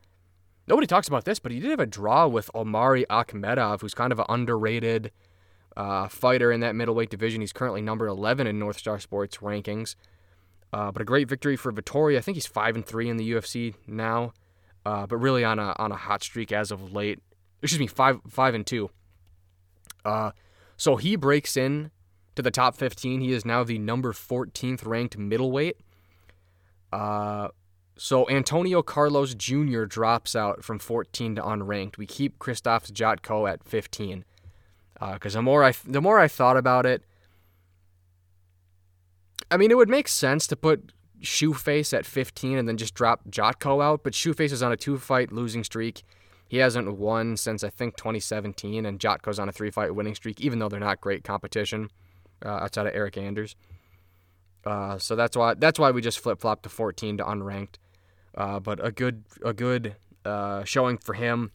nobody 0.68 0.88
talks 0.88 1.08
about 1.08 1.26
this, 1.26 1.40
but 1.40 1.52
he 1.52 1.60
did 1.60 1.72
have 1.72 1.80
a 1.80 1.86
draw 1.86 2.28
with 2.28 2.50
Omari 2.54 3.06
Akhmedov, 3.10 3.82
who's 3.82 3.94
kind 3.94 4.12
of 4.12 4.20
an 4.20 4.26
underrated 4.30 5.12
uh, 5.76 6.08
fighter 6.08 6.52
in 6.52 6.60
that 6.62 6.76
middleweight 6.76 7.10
division. 7.10 7.42
He's 7.42 7.54
currently 7.54 7.82
number 7.82 8.08
11 8.08 8.48
in 8.48 8.60
North 8.60 8.78
Star 8.78 9.00
Sports 9.00 9.38
rankings. 9.38 9.96
Uh, 10.74 10.92
but 10.92 11.02
a 11.02 11.06
great 11.06 11.30
victory 11.30 11.56
for 11.56 11.72
Vettori. 11.72 12.18
I 12.18 12.22
think 12.22 12.36
he's 12.36 12.46
five 12.46 12.76
and 12.76 12.86
three 12.86 13.10
in 13.10 13.16
the 13.16 13.32
UFC 13.32 13.74
now, 13.88 14.34
uh, 14.86 15.08
but 15.08 15.16
really 15.18 15.44
on 15.46 15.60
a 15.60 15.74
on 15.78 15.94
a 15.94 15.96
hot 15.96 16.24
streak 16.24 16.52
as 16.52 16.72
of 16.72 16.92
late. 16.92 17.20
Excuse 17.62 17.80
me, 17.80 17.88
five 17.88 18.20
five 18.28 18.54
and 18.54 18.68
two. 18.68 18.90
Uh, 20.08 20.32
so 20.78 20.96
he 20.96 21.16
breaks 21.16 21.58
in 21.58 21.92
to 22.36 22.42
the 22.42 22.52
top 22.52 22.76
15. 22.76 23.20
He 23.20 23.34
is 23.34 23.46
now 23.46 23.64
the 23.64 23.78
number 23.78 24.14
14th 24.14 24.86
ranked 24.86 25.18
middleweight. 25.18 25.78
Uh, 26.94 27.50
so 27.98 28.30
Antonio 28.30 28.82
Carlos 28.82 29.34
Jr. 29.34 29.84
drops 29.84 30.36
out 30.36 30.64
from 30.64 30.80
14 30.80 31.36
to 31.36 31.42
unranked. 31.42 31.98
We 31.98 32.06
keep 32.06 32.40
Krzysztof 32.40 32.92
Jotko 32.92 33.52
at 33.52 33.64
15. 33.64 34.24
Because 35.14 35.36
uh, 35.36 35.40
the 35.40 35.44
more 35.44 35.64
I 35.64 35.74
the 35.86 36.02
more 36.02 36.20
I 36.20 36.28
thought 36.28 36.58
about 36.58 36.86
it, 36.88 37.04
I 39.52 39.58
mean 39.58 39.70
it 39.70 39.78
would 39.78 39.90
make 39.90 40.08
sense 40.08 40.48
to 40.48 40.56
put 40.56 40.92
Shoeface 41.22 41.96
at 41.96 42.06
15 42.06 42.58
and 42.58 42.68
then 42.68 42.78
just 42.78 42.96
drop 42.96 43.22
Jotko 43.30 43.84
out. 43.84 44.04
But 44.04 44.14
Shoeface 44.14 44.52
is 44.52 44.64
on 44.64 44.72
a 44.72 44.78
two 44.78 44.98
fight 44.98 45.32
losing 45.32 45.64
streak. 45.64 46.04
He 46.48 46.58
hasn't 46.58 46.98
won 46.98 47.36
since 47.36 47.64
I 47.64 47.70
think 47.70 47.98
2017, 47.98 48.86
and 48.86 49.00
Jotko's 49.00 49.40
on 49.40 49.50
a 49.50 49.52
three 49.52 49.72
fight 49.72 49.94
winning 49.94 50.16
streak, 50.16 50.40
even 50.40 50.60
though 50.60 50.70
they're 50.70 50.80
not 50.80 51.02
great 51.02 51.24
competition 51.24 51.90
uh, 52.46 52.50
outside 52.50 52.88
of 52.88 52.96
Eric 52.96 53.18
Anders. 53.18 53.56
Uh, 54.66 54.98
so 54.98 55.16
that's 55.16 55.36
why 55.36 55.54
that's 55.54 55.80
why 55.80 55.92
we 55.92 56.02
just 56.02 56.20
flip 56.20 56.40
flopped 56.40 56.64
to 56.64 56.70
14 56.70 57.18
to 57.18 57.24
unranked. 57.24 57.76
Uh, 58.36 58.60
but 58.60 58.86
a 58.86 58.92
good 58.92 59.24
a 59.44 59.54
good 59.54 59.96
uh, 60.26 60.64
showing 60.64 60.98
for 60.98 61.14
him. 61.14 61.52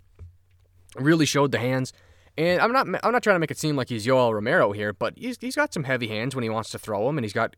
Really 0.96 1.24
showed 1.24 1.52
the 1.52 1.58
hands, 1.58 1.94
and 2.36 2.60
I'm 2.60 2.72
not 2.72 2.86
I'm 3.02 3.12
not 3.12 3.22
trying 3.22 3.36
to 3.36 3.40
make 3.40 3.50
it 3.50 3.58
seem 3.58 3.76
like 3.76 3.88
he's 3.88 4.06
Yoel 4.06 4.34
Romero 4.34 4.72
here, 4.72 4.92
but 4.92 5.14
he's 5.16 5.38
he's 5.40 5.56
got 5.56 5.72
some 5.72 5.84
heavy 5.84 6.08
hands 6.08 6.34
when 6.34 6.42
he 6.42 6.50
wants 6.50 6.70
to 6.70 6.78
throw 6.78 7.06
them, 7.06 7.16
and 7.16 7.24
he's 7.24 7.32
got 7.32 7.56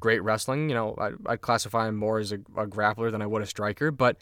great 0.00 0.22
wrestling. 0.22 0.68
You 0.68 0.74
know, 0.74 0.94
I, 0.98 1.10
I'd 1.26 1.40
classify 1.40 1.88
him 1.88 1.96
more 1.96 2.18
as 2.18 2.32
a, 2.32 2.36
a 2.56 2.66
grappler 2.66 3.12
than 3.12 3.22
I 3.22 3.26
would 3.26 3.42
a 3.42 3.46
striker, 3.46 3.92
but 3.92 4.16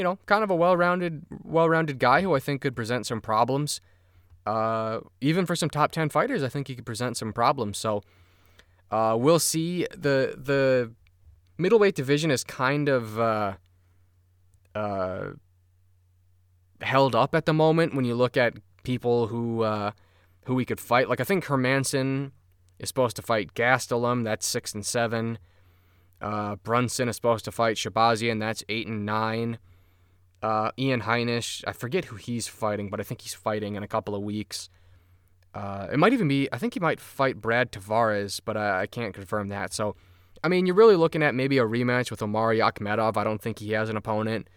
you 0.00 0.04
know, 0.04 0.18
kind 0.24 0.42
of 0.42 0.50
a 0.50 0.56
well-rounded, 0.56 1.26
well-rounded 1.44 1.98
guy 1.98 2.22
who 2.22 2.34
I 2.34 2.40
think 2.40 2.62
could 2.62 2.74
present 2.74 3.04
some 3.04 3.20
problems. 3.20 3.82
Uh, 4.46 5.00
even 5.20 5.44
for 5.44 5.54
some 5.54 5.68
top 5.68 5.92
ten 5.92 6.08
fighters, 6.08 6.42
I 6.42 6.48
think 6.48 6.68
he 6.68 6.74
could 6.74 6.86
present 6.86 7.18
some 7.18 7.34
problems. 7.34 7.76
So 7.76 8.02
uh, 8.90 9.14
we'll 9.20 9.38
see. 9.38 9.86
the 9.90 10.16
The 10.50 10.90
middleweight 11.58 11.94
division 11.94 12.30
is 12.30 12.42
kind 12.44 12.88
of 12.88 13.18
uh, 13.18 13.52
uh, 14.74 15.24
held 16.80 17.14
up 17.14 17.34
at 17.34 17.44
the 17.44 17.52
moment 17.52 17.94
when 17.94 18.06
you 18.06 18.14
look 18.14 18.38
at 18.38 18.54
people 18.82 19.26
who 19.26 19.62
uh, 19.62 19.90
who 20.46 20.54
we 20.54 20.64
could 20.64 20.80
fight. 20.80 21.10
Like 21.10 21.20
I 21.20 21.24
think 21.24 21.44
Hermansson 21.44 22.32
is 22.78 22.88
supposed 22.88 23.16
to 23.16 23.22
fight 23.22 23.52
Gastelum. 23.52 24.24
That's 24.24 24.46
six 24.46 24.72
and 24.72 24.86
seven. 24.86 25.38
Uh, 26.22 26.56
Brunson 26.56 27.08
is 27.10 27.16
supposed 27.16 27.44
to 27.44 27.52
fight 27.52 27.76
Shahbazyan. 27.76 28.40
That's 28.40 28.64
eight 28.70 28.86
and 28.86 29.04
nine. 29.04 29.58
Uh, 30.42 30.70
Ian 30.78 31.02
Heinisch, 31.02 31.62
I 31.66 31.72
forget 31.72 32.06
who 32.06 32.16
he's 32.16 32.48
fighting, 32.48 32.88
but 32.88 32.98
I 32.98 33.02
think 33.02 33.20
he's 33.20 33.34
fighting 33.34 33.76
in 33.76 33.82
a 33.82 33.88
couple 33.88 34.14
of 34.14 34.22
weeks. 34.22 34.70
Uh, 35.52 35.88
it 35.92 35.98
might 35.98 36.12
even 36.12 36.28
be, 36.28 36.48
I 36.52 36.58
think 36.58 36.74
he 36.74 36.80
might 36.80 37.00
fight 37.00 37.40
Brad 37.40 37.72
Tavares, 37.72 38.40
but 38.44 38.56
I, 38.56 38.82
I 38.82 38.86
can't 38.86 39.12
confirm 39.12 39.48
that. 39.48 39.74
So, 39.74 39.96
I 40.42 40.48
mean, 40.48 40.64
you're 40.64 40.76
really 40.76 40.96
looking 40.96 41.22
at 41.22 41.34
maybe 41.34 41.58
a 41.58 41.64
rematch 41.64 42.10
with 42.10 42.22
Omari 42.22 42.60
Akhmedov. 42.60 43.16
I 43.16 43.24
don't 43.24 43.42
think 43.42 43.58
he 43.58 43.72
has 43.72 43.90
an 43.90 43.96
opponent. 43.96 44.48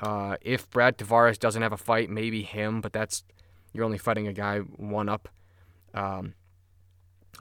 Uh, 0.00 0.36
if 0.40 0.70
Brad 0.70 0.96
Tavares 0.96 1.38
doesn't 1.38 1.62
have 1.62 1.72
a 1.72 1.76
fight, 1.76 2.08
maybe 2.08 2.42
him, 2.42 2.80
but 2.80 2.92
that's, 2.92 3.24
you're 3.72 3.84
only 3.84 3.98
fighting 3.98 4.26
a 4.28 4.32
guy 4.32 4.60
one 4.60 5.08
up. 5.08 5.28
Um, 5.92 6.34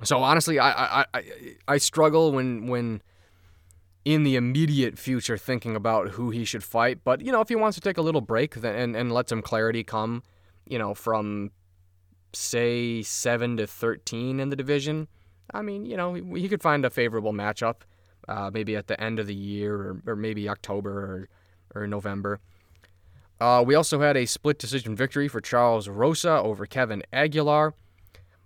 so 0.03 0.17
honestly, 0.17 0.59
I, 0.59 0.71
I, 1.01 1.05
I, 1.13 1.23
I 1.67 1.77
struggle 1.77 2.33
when, 2.33 2.67
when, 2.67 3.01
in 4.05 4.23
the 4.23 4.35
immediate 4.35 4.97
future 4.97 5.37
thinking 5.37 5.75
about 5.75 6.09
who 6.09 6.29
he 6.29 6.45
should 6.45 6.63
fight. 6.63 6.99
But, 7.03 7.21
you 7.21 7.31
know, 7.31 7.41
if 7.41 7.49
he 7.49 7.55
wants 7.55 7.75
to 7.75 7.81
take 7.81 7.97
a 7.97 8.01
little 8.01 8.21
break 8.21 8.55
then, 8.55 8.75
and, 8.75 8.95
and 8.95 9.11
let 9.11 9.27
some 9.27 9.41
clarity 9.41 9.83
come, 9.83 10.23
you 10.67 10.77
know, 10.77 10.93
from, 10.93 11.51
say, 12.31 13.01
7 13.01 13.57
to 13.57 13.67
13 13.67 14.39
in 14.39 14.49
the 14.49 14.55
division, 14.55 15.07
I 15.53 15.63
mean, 15.63 15.85
you 15.85 15.97
know, 15.97 16.13
he, 16.13 16.41
he 16.41 16.47
could 16.47 16.61
find 16.61 16.85
a 16.85 16.89
favorable 16.89 17.33
matchup 17.33 17.77
uh, 18.27 18.49
maybe 18.53 18.75
at 18.75 18.87
the 18.87 18.99
end 19.01 19.19
of 19.19 19.27
the 19.27 19.35
year 19.35 19.75
or, 19.75 20.01
or 20.05 20.15
maybe 20.15 20.47
October 20.49 21.27
or, 21.73 21.81
or 21.81 21.87
November. 21.87 22.39
Uh, 23.39 23.63
we 23.65 23.75
also 23.75 23.99
had 23.99 24.15
a 24.15 24.25
split 24.25 24.57
decision 24.57 24.95
victory 24.95 25.27
for 25.27 25.41
Charles 25.41 25.89
Rosa 25.89 26.41
over 26.41 26.65
Kevin 26.65 27.03
Aguilar. 27.11 27.73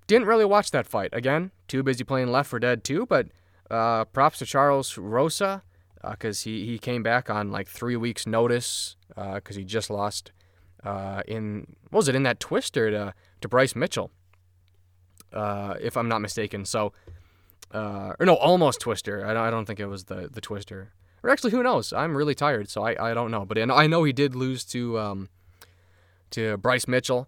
Didn't 0.08 0.28
really 0.28 0.46
watch 0.46 0.72
that 0.72 0.88
fight. 0.88 1.12
Again, 1.14 1.52
too 1.68 1.84
busy 1.84 2.04
playing 2.04 2.32
Left 2.32 2.50
4 2.50 2.60
Dead 2.60 2.84
2, 2.84 3.06
but 3.06 3.28
uh, 3.70 4.06
props 4.06 4.40
to 4.40 4.46
Charles 4.46 4.98
Rosa 4.98 5.64
because 6.10 6.42
uh, 6.44 6.50
he, 6.50 6.66
he 6.66 6.80
came 6.80 7.04
back 7.04 7.30
on 7.30 7.52
like 7.52 7.68
three 7.68 7.96
weeks' 7.96 8.26
notice 8.26 8.96
because 9.10 9.56
uh, 9.56 9.60
he 9.60 9.64
just 9.64 9.90
lost 9.90 10.32
uh, 10.84 11.22
in 11.28 11.76
was 11.92 12.08
it 12.08 12.16
in 12.16 12.24
that 12.24 12.40
twister 12.40 12.90
to 12.90 13.14
to 13.42 13.48
Bryce 13.48 13.76
Mitchell, 13.76 14.12
uh, 15.34 15.76
if 15.82 15.98
I'm 15.98 16.08
not 16.08 16.20
mistaken. 16.22 16.66
So, 16.66 16.94
or 17.74 18.16
no, 18.22 18.36
almost 18.36 18.80
twister. 18.80 19.26
I 19.26 19.34
don't, 19.34 19.44
I 19.44 19.50
don't 19.50 19.66
think 19.66 19.80
it 19.80 19.88
was 19.88 20.06
the 20.06 20.30
the 20.32 20.42
twister. 20.42 20.94
Or 21.22 21.30
actually, 21.30 21.52
who 21.52 21.62
knows? 21.62 21.92
I'm 21.92 22.16
really 22.16 22.34
tired, 22.34 22.70
so 22.70 22.86
I, 22.86 23.12
I 23.12 23.14
don't 23.14 23.30
know. 23.30 23.44
But 23.44 23.58
I 23.58 23.88
know 23.88 24.06
he 24.06 24.14
did 24.14 24.36
lose 24.36 24.64
to 24.66 24.98
um, 24.98 25.30
to 26.32 26.56
Bryce 26.58 26.88
Mitchell. 26.88 27.28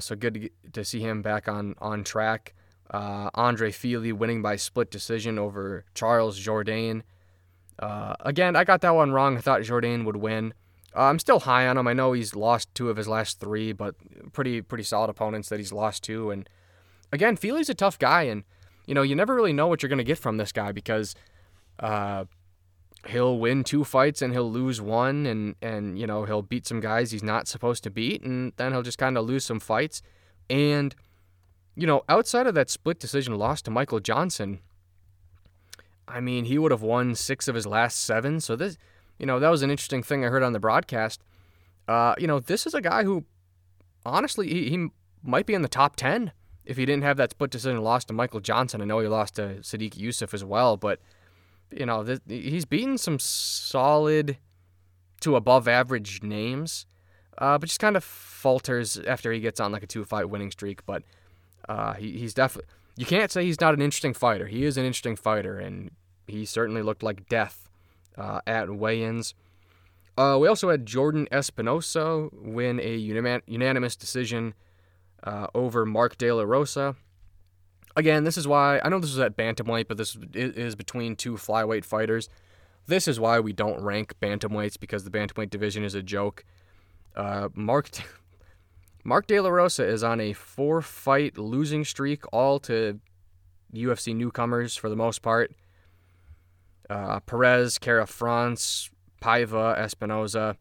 so 0.00 0.14
good 0.14 0.34
to, 0.34 0.50
to 0.72 0.84
see 0.84 1.00
him 1.00 1.22
back 1.22 1.48
on 1.48 1.74
on 1.78 2.04
track. 2.04 2.54
Uh, 2.92 3.30
Andre 3.34 3.72
Fili 3.72 4.12
winning 4.12 4.42
by 4.42 4.56
split 4.56 4.90
decision 4.90 5.38
over 5.38 5.84
Charles 5.94 6.38
Jourdain. 6.38 7.02
Uh, 7.78 8.14
again, 8.20 8.54
I 8.54 8.64
got 8.64 8.82
that 8.82 8.94
one 8.94 9.12
wrong. 9.12 9.36
I 9.36 9.40
thought 9.40 9.62
Jourdain 9.62 10.04
would 10.04 10.16
win. 10.16 10.52
Uh, 10.94 11.04
I'm 11.04 11.18
still 11.18 11.40
high 11.40 11.66
on 11.66 11.78
him. 11.78 11.88
I 11.88 11.94
know 11.94 12.12
he's 12.12 12.36
lost 12.36 12.74
two 12.74 12.90
of 12.90 12.98
his 12.98 13.08
last 13.08 13.40
three, 13.40 13.72
but 13.72 13.94
pretty 14.32 14.60
pretty 14.60 14.84
solid 14.84 15.08
opponents 15.08 15.48
that 15.48 15.58
he's 15.58 15.72
lost 15.72 16.04
to. 16.04 16.30
And 16.30 16.48
again, 17.10 17.36
Fili's 17.36 17.70
a 17.70 17.74
tough 17.74 17.98
guy, 17.98 18.24
and 18.24 18.44
you 18.86 18.94
know 18.94 19.02
you 19.02 19.16
never 19.16 19.34
really 19.34 19.54
know 19.54 19.68
what 19.68 19.82
you're 19.82 19.88
gonna 19.88 20.04
get 20.04 20.18
from 20.18 20.36
this 20.36 20.52
guy 20.52 20.70
because 20.70 21.14
uh, 21.80 22.26
he'll 23.08 23.38
win 23.38 23.64
two 23.64 23.84
fights 23.84 24.20
and 24.20 24.34
he'll 24.34 24.50
lose 24.50 24.82
one, 24.82 25.24
and 25.24 25.54
and 25.62 25.98
you 25.98 26.06
know 26.06 26.24
he'll 26.26 26.42
beat 26.42 26.66
some 26.66 26.80
guys 26.80 27.10
he's 27.10 27.22
not 27.22 27.48
supposed 27.48 27.82
to 27.84 27.90
beat, 27.90 28.22
and 28.22 28.52
then 28.58 28.72
he'll 28.72 28.82
just 28.82 28.98
kind 28.98 29.16
of 29.16 29.24
lose 29.24 29.46
some 29.46 29.60
fights. 29.60 30.02
And 30.50 30.94
you 31.74 31.86
know, 31.86 32.02
outside 32.08 32.46
of 32.46 32.54
that 32.54 32.70
split 32.70 32.98
decision 32.98 33.34
loss 33.36 33.62
to 33.62 33.70
Michael 33.70 34.00
Johnson, 34.00 34.60
I 36.06 36.20
mean, 36.20 36.44
he 36.44 36.58
would 36.58 36.70
have 36.70 36.82
won 36.82 37.14
six 37.14 37.48
of 37.48 37.54
his 37.54 37.66
last 37.66 38.00
seven. 38.04 38.40
So 38.40 38.56
this, 38.56 38.76
you 39.18 39.26
know, 39.26 39.38
that 39.38 39.50
was 39.50 39.62
an 39.62 39.70
interesting 39.70 40.02
thing 40.02 40.24
I 40.24 40.28
heard 40.28 40.42
on 40.42 40.52
the 40.52 40.60
broadcast. 40.60 41.22
Uh, 41.88 42.14
you 42.18 42.26
know, 42.26 42.40
this 42.40 42.66
is 42.66 42.74
a 42.74 42.80
guy 42.80 43.04
who, 43.04 43.24
honestly, 44.04 44.48
he, 44.48 44.68
he 44.70 44.88
might 45.22 45.46
be 45.46 45.54
in 45.54 45.62
the 45.62 45.68
top 45.68 45.96
ten 45.96 46.32
if 46.64 46.76
he 46.76 46.86
didn't 46.86 47.04
have 47.04 47.16
that 47.16 47.30
split 47.30 47.50
decision 47.50 47.80
loss 47.82 48.04
to 48.04 48.12
Michael 48.12 48.40
Johnson. 48.40 48.82
I 48.82 48.84
know 48.84 49.00
he 49.00 49.08
lost 49.08 49.36
to 49.36 49.56
Sodiq 49.60 49.94
Yusuff 49.94 50.34
as 50.34 50.44
well, 50.44 50.76
but 50.76 51.00
you 51.70 51.86
know, 51.86 52.18
he's 52.28 52.66
beaten 52.66 52.98
some 52.98 53.18
solid 53.18 54.36
to 55.20 55.36
above 55.36 55.66
average 55.66 56.22
names, 56.22 56.86
uh, 57.38 57.56
but 57.56 57.68
just 57.68 57.80
kind 57.80 57.96
of 57.96 58.04
falters 58.04 58.98
after 58.98 59.32
he 59.32 59.40
gets 59.40 59.60
on 59.60 59.72
like 59.72 59.82
a 59.82 59.86
two 59.86 60.04
fight 60.04 60.28
winning 60.28 60.50
streak. 60.50 60.84
But 60.84 61.02
uh, 61.68 61.94
he, 61.94 62.18
he's 62.18 62.34
definitely. 62.34 62.70
You 62.96 63.06
can't 63.06 63.30
say 63.30 63.44
he's 63.44 63.60
not 63.60 63.74
an 63.74 63.80
interesting 63.80 64.12
fighter. 64.12 64.46
He 64.46 64.64
is 64.64 64.76
an 64.76 64.84
interesting 64.84 65.16
fighter, 65.16 65.58
and 65.58 65.90
he 66.26 66.44
certainly 66.44 66.82
looked 66.82 67.02
like 67.02 67.28
death 67.28 67.68
uh, 68.18 68.40
at 68.46 68.70
weigh-ins. 68.70 69.34
Uh, 70.16 70.36
we 70.38 70.46
also 70.46 70.68
had 70.68 70.84
Jordan 70.84 71.26
Espinosa 71.32 72.28
win 72.32 72.78
a 72.80 72.96
unanimous 72.96 73.96
decision 73.96 74.54
uh, 75.24 75.46
over 75.54 75.86
Mark 75.86 76.18
De 76.18 76.30
La 76.30 76.42
Rosa. 76.42 76.96
again, 77.96 78.24
this 78.24 78.36
is 78.36 78.46
why 78.46 78.80
I 78.84 78.88
know 78.88 78.98
this 78.98 79.10
is 79.12 79.18
at 79.18 79.36
bantamweight, 79.36 79.88
but 79.88 79.96
this 79.96 80.16
is 80.34 80.74
between 80.74 81.16
two 81.16 81.34
flyweight 81.34 81.84
fighters. 81.84 82.28
This 82.86 83.08
is 83.08 83.18
why 83.20 83.40
we 83.40 83.52
don't 83.52 83.82
rank 83.82 84.14
bantamweights 84.20 84.78
because 84.78 85.04
the 85.04 85.10
bantamweight 85.10 85.50
division 85.50 85.84
is 85.84 85.94
a 85.94 86.02
joke. 86.02 86.44
Uh, 87.14 87.48
Mark 87.54 87.88
Mark 89.04 89.26
De 89.26 89.40
La 89.40 89.48
Rosa 89.48 89.84
is 89.84 90.04
on 90.04 90.20
a 90.20 90.32
four-fight 90.32 91.36
losing 91.36 91.84
streak, 91.84 92.22
all 92.32 92.60
to 92.60 93.00
UFC 93.74 94.14
newcomers 94.14 94.76
for 94.76 94.88
the 94.88 94.96
most 94.96 95.22
part. 95.22 95.52
Uh, 96.88 97.20
Perez, 97.20 97.78
Kara 97.78 98.06
France, 98.06 98.90
Paiva, 99.20 99.76
Espinosa. 99.78 100.56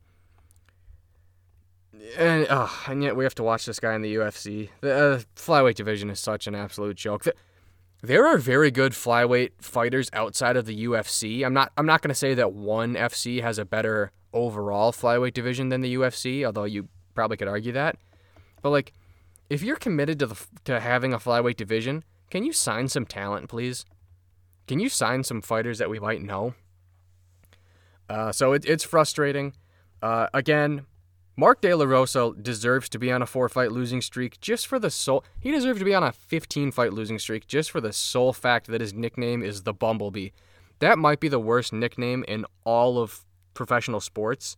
And, 2.17 2.47
uh, 2.47 2.67
and 2.87 3.03
yet 3.03 3.15
we 3.15 3.23
have 3.25 3.35
to 3.35 3.43
watch 3.43 3.65
this 3.65 3.79
guy 3.79 3.93
in 3.93 4.01
the 4.01 4.15
UFC. 4.15 4.69
The 4.81 4.93
uh, 4.93 5.19
flyweight 5.35 5.75
division 5.75 6.09
is 6.09 6.19
such 6.19 6.47
an 6.47 6.55
absolute 6.55 6.97
joke. 6.97 7.25
There 8.01 8.25
are 8.25 8.37
very 8.37 8.71
good 8.71 8.93
flyweight 8.93 9.51
fighters 9.59 10.09
outside 10.13 10.55
of 10.57 10.65
the 10.65 10.85
UFC. 10.85 11.45
I'm 11.45 11.53
not. 11.53 11.71
I'm 11.77 11.85
not 11.85 12.01
going 12.01 12.09
to 12.09 12.15
say 12.15 12.33
that 12.33 12.51
one 12.51 12.95
FC 12.95 13.43
has 13.43 13.59
a 13.59 13.65
better 13.65 14.11
overall 14.33 14.91
flyweight 14.91 15.33
division 15.33 15.69
than 15.69 15.81
the 15.81 15.93
UFC, 15.93 16.43
although 16.43 16.63
you 16.63 16.87
probably 17.13 17.37
could 17.37 17.47
argue 17.47 17.73
that. 17.73 17.97
But 18.61 18.69
like, 18.69 18.93
if 19.49 19.63
you're 19.63 19.75
committed 19.75 20.19
to 20.19 20.27
the 20.27 20.45
to 20.65 20.79
having 20.79 21.13
a 21.13 21.19
flyweight 21.19 21.57
division, 21.57 22.03
can 22.29 22.43
you 22.43 22.53
sign 22.53 22.87
some 22.87 23.05
talent, 23.05 23.49
please? 23.49 23.85
Can 24.67 24.79
you 24.79 24.89
sign 24.89 25.23
some 25.23 25.41
fighters 25.41 25.79
that 25.79 25.89
we 25.89 25.99
might 25.99 26.21
know? 26.21 26.53
Uh, 28.09 28.31
so 28.31 28.53
it, 28.53 28.65
it's 28.65 28.83
frustrating. 28.83 29.53
Uh, 30.01 30.27
again, 30.33 30.85
Mark 31.37 31.61
De 31.61 31.73
La 31.73 31.85
Rosa 31.85 32.33
deserves 32.41 32.89
to 32.89 32.99
be 32.99 33.11
on 33.11 33.21
a 33.21 33.25
four 33.25 33.49
fight 33.49 33.71
losing 33.71 34.01
streak 34.01 34.39
just 34.41 34.67
for 34.67 34.79
the 34.79 34.89
sole. 34.89 35.23
He 35.39 35.51
deserves 35.51 35.79
to 35.79 35.85
be 35.85 35.93
on 35.93 36.03
a 36.03 36.11
15 36.11 36.71
fight 36.71 36.93
losing 36.93 37.19
streak 37.19 37.47
just 37.47 37.71
for 37.71 37.81
the 37.81 37.93
sole 37.93 38.33
fact 38.33 38.67
that 38.67 38.81
his 38.81 38.93
nickname 38.93 39.41
is 39.41 39.63
the 39.63 39.73
Bumblebee. 39.73 40.29
That 40.79 40.97
might 40.97 41.19
be 41.19 41.29
the 41.29 41.39
worst 41.39 41.73
nickname 41.73 42.25
in 42.27 42.45
all 42.63 42.97
of 42.97 43.25
professional 43.53 44.01
sports. 44.01 44.57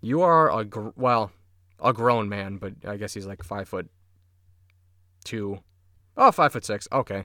You 0.00 0.22
are 0.22 0.50
a 0.50 0.64
gr- 0.64 0.90
well, 0.96 1.32
a 1.80 1.92
grown 1.92 2.28
man, 2.28 2.56
but 2.56 2.74
I 2.86 2.96
guess 2.96 3.14
he's 3.14 3.26
like 3.26 3.42
five 3.42 3.68
foot 3.68 3.88
two. 5.24 5.60
Oh, 6.16 6.32
five 6.32 6.52
foot 6.52 6.64
six. 6.64 6.88
Okay, 6.92 7.24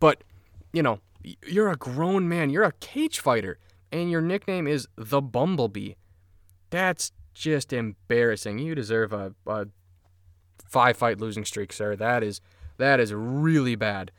but 0.00 0.24
you 0.72 0.82
know, 0.82 1.00
you're 1.46 1.70
a 1.70 1.76
grown 1.76 2.28
man. 2.28 2.50
You're 2.50 2.64
a 2.64 2.72
cage 2.72 3.20
fighter, 3.20 3.58
and 3.92 4.10
your 4.10 4.20
nickname 4.20 4.66
is 4.66 4.88
the 4.96 5.22
Bumblebee. 5.22 5.94
That's 6.70 7.12
just 7.32 7.72
embarrassing. 7.72 8.58
You 8.58 8.74
deserve 8.74 9.12
a, 9.12 9.34
a 9.46 9.66
five 10.64 10.96
fight 10.96 11.20
losing 11.20 11.44
streak, 11.44 11.72
sir. 11.72 11.96
That 11.96 12.22
is 12.22 12.40
that 12.78 13.00
is 13.00 13.12
really 13.14 13.76
bad. 13.76 14.10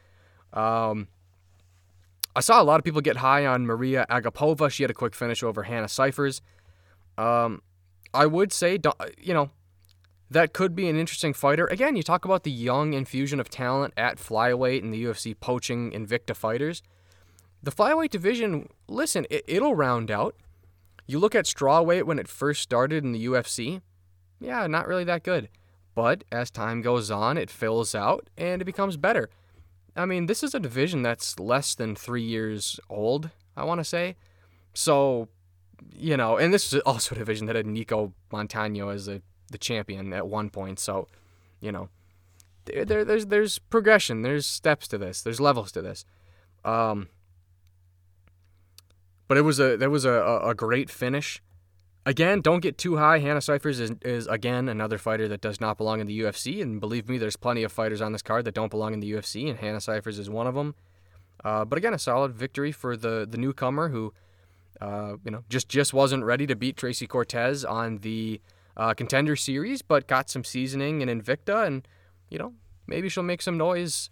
Um, 0.54 1.08
I 2.36 2.42
saw 2.42 2.62
a 2.62 2.64
lot 2.64 2.80
of 2.80 2.84
people 2.84 3.02
get 3.02 3.18
high 3.18 3.46
on 3.46 3.66
Maria 3.66 4.06
Agapova. 4.10 4.70
She 4.70 4.84
had 4.84 4.90
a 4.90 4.94
quick 4.94 5.16
finish 5.16 5.44
over 5.44 5.64
Hannah 5.64 5.88
Cifers. 5.88 6.42
Um, 7.18 7.62
I 8.14 8.26
would 8.26 8.52
say, 8.52 8.80
you 9.18 9.34
know, 9.34 9.50
that 10.30 10.54
could 10.54 10.76
be 10.76 10.90
an 10.90 10.98
interesting 10.98 11.34
fighter. 11.34 11.68
Again, 11.68 11.96
you 11.96 12.04
talk 12.04 12.26
about 12.26 12.44
the 12.44 12.52
young 12.52 12.94
infusion 12.94 13.40
of 13.40 13.50
talent 13.50 13.94
at 13.96 14.18
flyweight 14.18 14.82
and 14.82 14.94
the 14.94 15.04
UFC 15.04 15.40
poaching 15.40 15.92
Invicta 15.92 16.36
fighters. 16.36 16.82
The 17.62 17.72
flyweight 17.72 18.10
division, 18.10 18.70
listen, 18.88 19.26
it, 19.30 19.44
it'll 19.48 19.76
round 19.76 20.10
out. 20.10 20.36
You 21.08 21.20
look 21.20 21.36
at 21.36 21.46
strawweight 21.46 22.04
when 22.04 22.20
it 22.20 22.28
first 22.28 22.62
started 22.62 23.04
in 23.04 23.12
the 23.12 23.26
UFC, 23.28 23.82
yeah, 24.40 24.66
not 24.68 24.88
really 24.88 25.04
that 25.04 25.24
good. 25.24 25.50
But 25.94 26.24
as 26.32 26.52
time 26.52 26.82
goes 26.82 27.10
on, 27.10 27.38
it 27.38 27.50
fills 27.50 27.96
out 27.96 28.30
and 28.38 28.62
it 28.62 28.66
becomes 28.66 28.98
better. 28.98 29.30
I 29.96 30.06
mean, 30.06 30.26
this 30.26 30.44
is 30.44 30.54
a 30.54 30.60
division 30.60 31.04
that's 31.04 31.40
less 31.40 31.74
than 31.74 31.96
three 31.96 32.24
years 32.24 32.80
old, 32.90 33.30
I 33.56 33.64
want 33.64 33.80
to 33.80 33.86
say. 33.86 34.16
So, 34.74 35.30
you 35.96 36.18
know, 36.18 36.38
and 36.38 36.54
this 36.54 36.74
is 36.74 36.82
also 36.82 37.16
a 37.16 37.18
division 37.20 37.48
that 37.48 37.56
had 37.56 37.66
Nicco 37.66 38.12
Montaño 38.32 38.94
as 38.94 39.08
a, 39.08 39.22
the 39.52 39.58
champion 39.58 40.14
at 40.14 40.28
one 40.28 40.50
point. 40.50 40.80
So, 40.80 41.08
you 41.60 41.72
know, 41.72 41.90
there, 42.66 42.86
there, 42.86 43.06
there's 43.06 43.28
there's 43.28 43.60
progression, 43.60 44.22
there's 44.22 44.46
steps 44.46 44.88
to 44.90 44.98
this, 44.98 45.22
there's 45.22 45.40
levels 45.40 45.72
to 45.74 45.82
this. 45.82 46.06
Um, 46.64 47.10
but 49.28 49.38
it 49.38 49.42
was 49.42 49.60
a 49.60 49.78
there 49.78 49.90
was 49.90 50.06
a, 50.06 50.42
a, 50.44 50.56
great 50.56 50.90
finish. 50.90 51.42
Again, 52.06 52.42
don't 52.42 52.60
get 52.60 52.78
too 52.78 52.98
high. 52.98 53.20
Hannah 53.20 53.42
Cifers 53.42 53.80
is, 53.80 53.92
is 54.04 54.28
again 54.28 54.70
another 54.70 54.98
fighter 54.98 55.28
that 55.28 55.42
does 55.42 55.60
not 55.60 55.78
belong 55.78 56.00
in 56.00 56.08
the 56.08 56.20
UFC, 56.20 56.62
and 56.62 56.80
believe 56.80 57.10
me, 57.10 57.18
there's 57.18 57.36
plenty 57.36 57.64
of 57.64 57.72
fighters 57.72 58.02
on 58.02 58.12
this 58.12 58.22
card 58.22 58.46
that 58.46 58.54
don't 58.54 58.70
belong 58.70 58.94
in 58.94 59.00
the 59.00 59.12
UFC, 59.12 59.50
and 59.50 59.60
Hannah 59.60 59.82
Cifers 59.82 60.20
is 60.20 60.30
one 60.30 60.48
of 60.48 60.56
them. 60.56 60.76
Uh, 61.44 61.66
but 61.66 61.78
again, 61.78 61.94
a 61.94 62.00
solid 62.00 62.34
victory 62.34 62.72
for 62.72 62.96
the 62.98 63.28
the 63.30 63.38
newcomer 63.38 63.90
who, 63.90 64.14
uh, 64.82 65.16
you 65.24 65.32
know, 65.32 65.44
just 65.50 65.70
just 65.70 65.94
wasn't 65.94 66.24
ready 66.24 66.48
to 66.48 66.56
beat 66.56 66.78
Tracy 66.78 67.08
Cortez 67.08 67.66
on 67.66 68.00
the 68.00 68.42
uh, 68.78 68.94
contender 68.94 69.36
series, 69.36 69.82
but 69.82 70.08
got 70.08 70.30
some 70.30 70.44
seasoning 70.44 71.02
in 71.02 71.10
Invicta, 71.10 71.66
and 71.66 71.88
you 72.30 72.38
know, 72.38 72.54
maybe 72.88 73.10
she'll 73.10 73.24
make 73.24 73.42
some 73.42 73.58
noise 73.58 74.10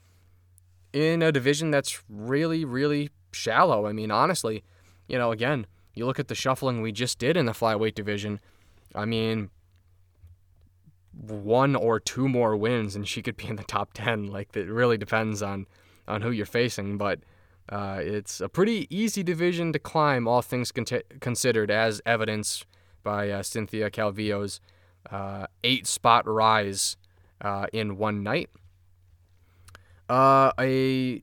in 0.92 1.22
a 1.22 1.32
division 1.32 1.72
that's 1.72 2.04
really 2.08 2.64
really 2.66 3.10
shallow. 3.32 3.88
I 3.88 3.94
mean, 3.94 4.12
honestly 4.12 4.64
you 5.08 5.18
know, 5.18 5.32
again, 5.32 5.66
you 5.94 6.06
look 6.06 6.20
at 6.20 6.28
the 6.28 6.36
shuffling 6.36 6.82
we 6.82 6.92
just 6.92 7.20
did 7.20 7.38
in 7.38 7.46
the 7.46 7.52
flyweight 7.52 7.96
division. 7.96 8.40
I 8.96 9.06
mean, 9.06 9.50
one 11.12 11.76
or 11.76 12.00
two 12.00 12.28
more 12.28 12.56
wins 12.56 12.96
and 12.96 13.08
she 13.08 13.22
could 13.22 13.38
be 13.38 13.48
in 13.48 13.56
the 13.56 13.64
top 13.64 13.92
10 13.94 14.28
like 14.28 14.56
it 14.58 14.68
really 14.68 14.98
depends 14.98 15.44
on 15.44 15.68
on 16.08 16.24
who 16.24 16.32
you're 16.32 16.44
facing 16.44 16.98
but 16.98 17.20
uh, 17.70 18.00
it's 18.02 18.42
a 18.42 18.50
pretty 18.50 18.88
easy 18.90 19.22
division 19.22 19.72
to 19.72 19.78
climb 19.78 20.28
all 20.28 20.42
things 20.42 20.72
con- 20.72 20.86
considered 21.20 21.70
as 21.70 22.02
evidenced 22.04 22.66
by 23.04 23.30
uh, 23.30 23.44
cynthia 23.44 23.90
calvillo's 23.90 24.60
uh, 25.12 25.46
eight 25.64 25.86
spot 25.86 26.28
rise 26.28 26.98
uh, 27.42 27.66
in 27.74 27.98
one 27.98 28.24
night 28.24 28.50
uh, 30.10 30.52
a 30.60 31.22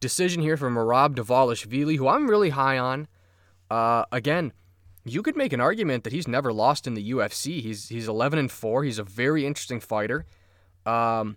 decision 0.00 0.42
here 0.42 0.56
from 0.56 0.74
Merab 0.74 1.14
Dvalishvili, 1.14 1.96
who 1.96 2.08
I'm 2.08 2.28
really 2.28 2.50
high 2.50 2.78
on 2.78 3.08
uh, 3.70 4.04
again, 4.10 4.52
you 5.04 5.22
could 5.22 5.36
make 5.36 5.52
an 5.52 5.60
argument 5.60 6.04
that 6.04 6.12
he's 6.12 6.28
never 6.28 6.52
lost 6.52 6.86
in 6.86 6.94
the 6.94 7.12
UFC. 7.12 7.62
He's 7.62 7.88
he's 7.88 8.08
11 8.08 8.38
and 8.38 8.50
4. 8.50 8.84
He's 8.84 8.98
a 8.98 9.04
very 9.04 9.46
interesting 9.46 9.80
fighter. 9.80 10.26
Um, 10.84 11.36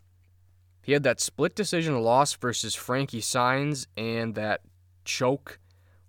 he 0.82 0.92
had 0.92 1.04
that 1.04 1.22
split 1.22 1.56
decision 1.56 2.02
loss 2.02 2.34
versus 2.34 2.76
Frankie 2.76 3.22
Saenz 3.22 3.88
and 3.96 4.36
that 4.36 4.62
choke 5.06 5.60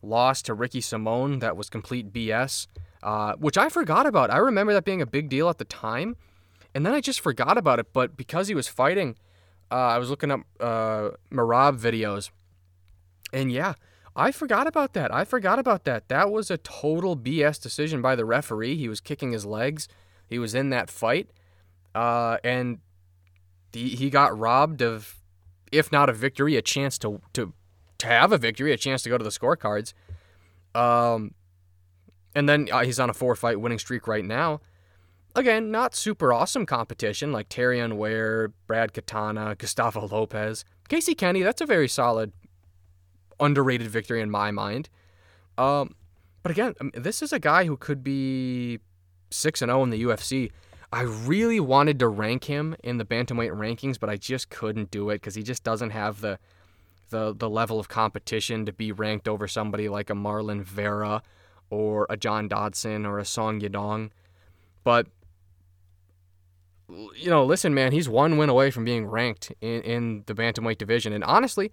loss 0.02 0.42
to 0.42 0.54
Ricky 0.54 0.80
Simón 0.80 1.40
that 1.40 1.56
was 1.56 1.70
complete 1.70 2.12
BS, 2.12 2.66
uh, 3.04 3.34
which 3.34 3.58
I 3.58 3.68
forgot 3.68 4.06
about. 4.06 4.30
I 4.30 4.38
remember 4.38 4.72
that 4.72 4.84
being 4.84 5.02
a 5.02 5.06
big 5.06 5.28
deal 5.28 5.50
at 5.50 5.58
the 5.58 5.64
time, 5.64 6.16
and 6.74 6.84
then 6.84 6.94
I 6.94 7.00
just 7.00 7.20
forgot 7.20 7.58
about 7.58 7.78
it. 7.78 7.92
But 7.92 8.16
because 8.16 8.48
he 8.48 8.54
was 8.54 8.66
fighting, 8.66 9.16
uh, 9.70 9.74
I 9.74 9.98
was 9.98 10.08
looking 10.08 10.30
up 10.30 10.40
uh, 10.58 11.10
Merab 11.30 11.78
videos, 11.78 12.30
and 13.32 13.52
yeah, 13.52 13.74
I 14.16 14.32
forgot 14.32 14.66
about 14.66 14.94
that. 14.94 15.12
I 15.14 15.24
forgot 15.26 15.58
about 15.58 15.84
that. 15.84 16.08
That 16.08 16.30
was 16.30 16.50
a 16.50 16.56
total 16.56 17.14
BS 17.14 17.60
decision 17.60 18.00
by 18.00 18.16
the 18.16 18.24
referee. 18.24 18.76
He 18.76 18.88
was 18.88 19.00
kicking 19.00 19.32
his 19.32 19.44
legs. 19.44 19.86
He 20.26 20.38
was 20.38 20.54
in 20.54 20.70
that 20.70 20.88
fight, 20.88 21.28
uh, 21.94 22.38
and 22.42 22.78
he, 23.70 23.90
he 23.90 24.08
got 24.08 24.36
robbed 24.36 24.80
of, 24.80 25.20
if 25.70 25.92
not 25.92 26.08
a 26.08 26.14
victory, 26.14 26.56
a 26.56 26.62
chance 26.62 26.98
to 27.00 27.20
to 27.34 27.52
to 27.98 28.06
have 28.06 28.32
a 28.32 28.38
victory, 28.38 28.72
a 28.72 28.78
chance 28.78 29.02
to 29.02 29.10
go 29.10 29.18
to 29.18 29.24
the 29.24 29.30
scorecards. 29.30 29.92
Um, 30.74 31.34
and 32.34 32.48
then 32.48 32.68
uh, 32.72 32.84
he's 32.84 33.00
on 33.00 33.10
a 33.10 33.14
four 33.14 33.34
fight 33.36 33.60
winning 33.60 33.78
streak 33.78 34.06
right 34.06 34.24
now. 34.24 34.60
Again, 35.36 35.70
not 35.70 35.94
super 35.94 36.32
awesome 36.32 36.64
competition 36.64 37.32
like 37.32 37.48
Terrion 37.48 37.96
Ware, 37.96 38.52
Brad 38.66 38.92
Katona, 38.92 39.58
Gustavo 39.58 40.06
Lopez. 40.06 40.64
Casey 40.88 41.14
Kenny, 41.14 41.42
that's 41.42 41.60
a 41.60 41.66
very 41.66 41.88
solid 41.88 42.32
underrated 43.40 43.88
victory 43.88 44.20
in 44.20 44.30
my 44.30 44.50
mind. 44.50 44.88
Um, 45.58 45.96
but 46.42 46.52
again, 46.52 46.74
this 46.94 47.22
is 47.22 47.32
a 47.32 47.38
guy 47.38 47.64
who 47.64 47.76
could 47.76 48.04
be 48.04 48.78
6 49.30 49.62
and 49.62 49.70
0 49.70 49.82
in 49.84 49.90
the 49.90 50.02
UFC. 50.04 50.50
I 50.92 51.02
really 51.02 51.58
wanted 51.58 51.98
to 51.98 52.08
rank 52.08 52.44
him 52.44 52.76
in 52.84 52.98
the 52.98 53.04
bantamweight 53.04 53.50
rankings, 53.50 53.98
but 53.98 54.08
I 54.08 54.16
just 54.16 54.50
couldn't 54.50 54.92
do 54.92 55.10
it 55.10 55.16
because 55.16 55.34
he 55.34 55.42
just 55.42 55.64
doesn't 55.64 55.90
have 55.90 56.20
the, 56.20 56.38
the 57.10 57.34
the 57.34 57.50
level 57.50 57.80
of 57.80 57.88
competition 57.88 58.64
to 58.66 58.72
be 58.72 58.92
ranked 58.92 59.26
over 59.26 59.48
somebody 59.48 59.88
like 59.88 60.10
a 60.10 60.14
Marlon 60.14 60.62
Vera 60.62 61.22
or 61.70 62.06
a 62.08 62.16
John 62.16 62.48
Dodson 62.48 63.06
or 63.06 63.18
a 63.18 63.24
Song 63.24 63.60
Yadong. 63.60 64.10
But 64.82 65.06
you 66.88 67.30
know, 67.30 67.44
listen, 67.44 67.74
man, 67.74 67.92
he's 67.92 68.08
one 68.08 68.36
win 68.36 68.50
away 68.50 68.70
from 68.70 68.84
being 68.84 69.06
ranked 69.06 69.52
in, 69.60 69.80
in 69.82 70.24
the 70.26 70.34
bantamweight 70.34 70.78
division, 70.78 71.12
and 71.12 71.24
honestly, 71.24 71.72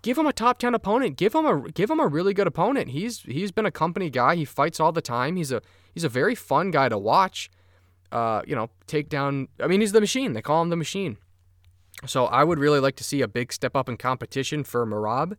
give 0.00 0.18
him 0.18 0.26
a 0.26 0.32
top 0.32 0.58
10 0.58 0.74
opponent. 0.74 1.16
Give 1.16 1.34
him 1.34 1.46
a 1.46 1.70
give 1.70 1.90
him 1.90 2.00
a 2.00 2.06
really 2.06 2.34
good 2.34 2.46
opponent. 2.46 2.90
He's 2.90 3.20
he's 3.20 3.52
been 3.52 3.66
a 3.66 3.70
company 3.70 4.10
guy. 4.10 4.36
He 4.36 4.44
fights 4.44 4.80
all 4.80 4.92
the 4.92 5.02
time. 5.02 5.36
He's 5.36 5.52
a 5.52 5.62
he's 5.92 6.04
a 6.04 6.08
very 6.08 6.34
fun 6.34 6.70
guy 6.70 6.88
to 6.88 6.98
watch. 6.98 7.50
Uh, 8.10 8.42
you 8.46 8.54
know, 8.54 8.68
take 8.86 9.08
down 9.08 9.48
I 9.60 9.66
mean, 9.66 9.80
he's 9.80 9.92
the 9.92 10.00
machine. 10.00 10.32
They 10.32 10.42
call 10.42 10.62
him 10.62 10.68
the 10.68 10.76
machine. 10.76 11.16
So 12.06 12.26
I 12.26 12.42
would 12.42 12.58
really 12.58 12.80
like 12.80 12.96
to 12.96 13.04
see 13.04 13.22
a 13.22 13.28
big 13.28 13.52
step 13.52 13.76
up 13.76 13.88
in 13.88 13.96
competition 13.96 14.64
for 14.64 14.84
Merab. 14.86 15.36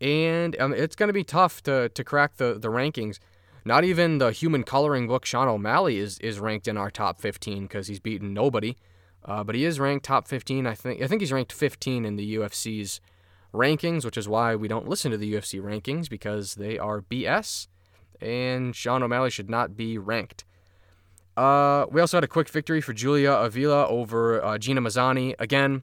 And 0.00 0.58
um, 0.60 0.72
it's 0.72 0.96
going 0.96 1.08
to 1.08 1.14
be 1.14 1.24
tough 1.24 1.62
to, 1.64 1.88
to 1.88 2.04
crack 2.04 2.36
the, 2.36 2.54
the 2.54 2.68
rankings. 2.68 3.18
Not 3.64 3.84
even 3.84 4.18
the 4.18 4.30
human 4.30 4.62
coloring 4.62 5.08
book 5.08 5.24
Sean 5.24 5.48
O'Malley 5.48 5.98
is, 5.98 6.18
is 6.18 6.38
ranked 6.38 6.68
in 6.68 6.76
our 6.76 6.90
top 6.90 7.20
15 7.20 7.62
because 7.64 7.88
he's 7.88 7.98
beaten 7.98 8.32
nobody. 8.32 8.76
Uh, 9.24 9.42
but 9.42 9.54
he 9.56 9.64
is 9.64 9.80
ranked 9.80 10.04
top 10.04 10.28
15. 10.28 10.66
I 10.66 10.74
think 10.74 11.02
I 11.02 11.08
think 11.08 11.20
he's 11.20 11.32
ranked 11.32 11.52
15 11.52 12.04
in 12.04 12.16
the 12.16 12.36
UFC's 12.36 13.00
rankings, 13.52 14.04
which 14.04 14.16
is 14.16 14.28
why 14.28 14.54
we 14.54 14.68
don't 14.68 14.88
listen 14.88 15.10
to 15.10 15.16
the 15.16 15.32
UFC 15.34 15.60
rankings 15.60 16.08
because 16.08 16.54
they 16.54 16.78
are 16.78 17.00
BS, 17.02 17.66
and 18.20 18.76
Sean 18.76 19.02
O'Malley 19.02 19.30
should 19.30 19.50
not 19.50 19.76
be 19.76 19.98
ranked. 19.98 20.44
Uh, 21.36 21.86
we 21.90 22.00
also 22.00 22.16
had 22.16 22.24
a 22.24 22.28
quick 22.28 22.48
victory 22.48 22.80
for 22.80 22.92
Julia 22.92 23.32
Avila 23.32 23.86
over 23.88 24.42
uh, 24.42 24.58
Gina 24.58 24.80
Mazany. 24.80 25.34
Again, 25.38 25.82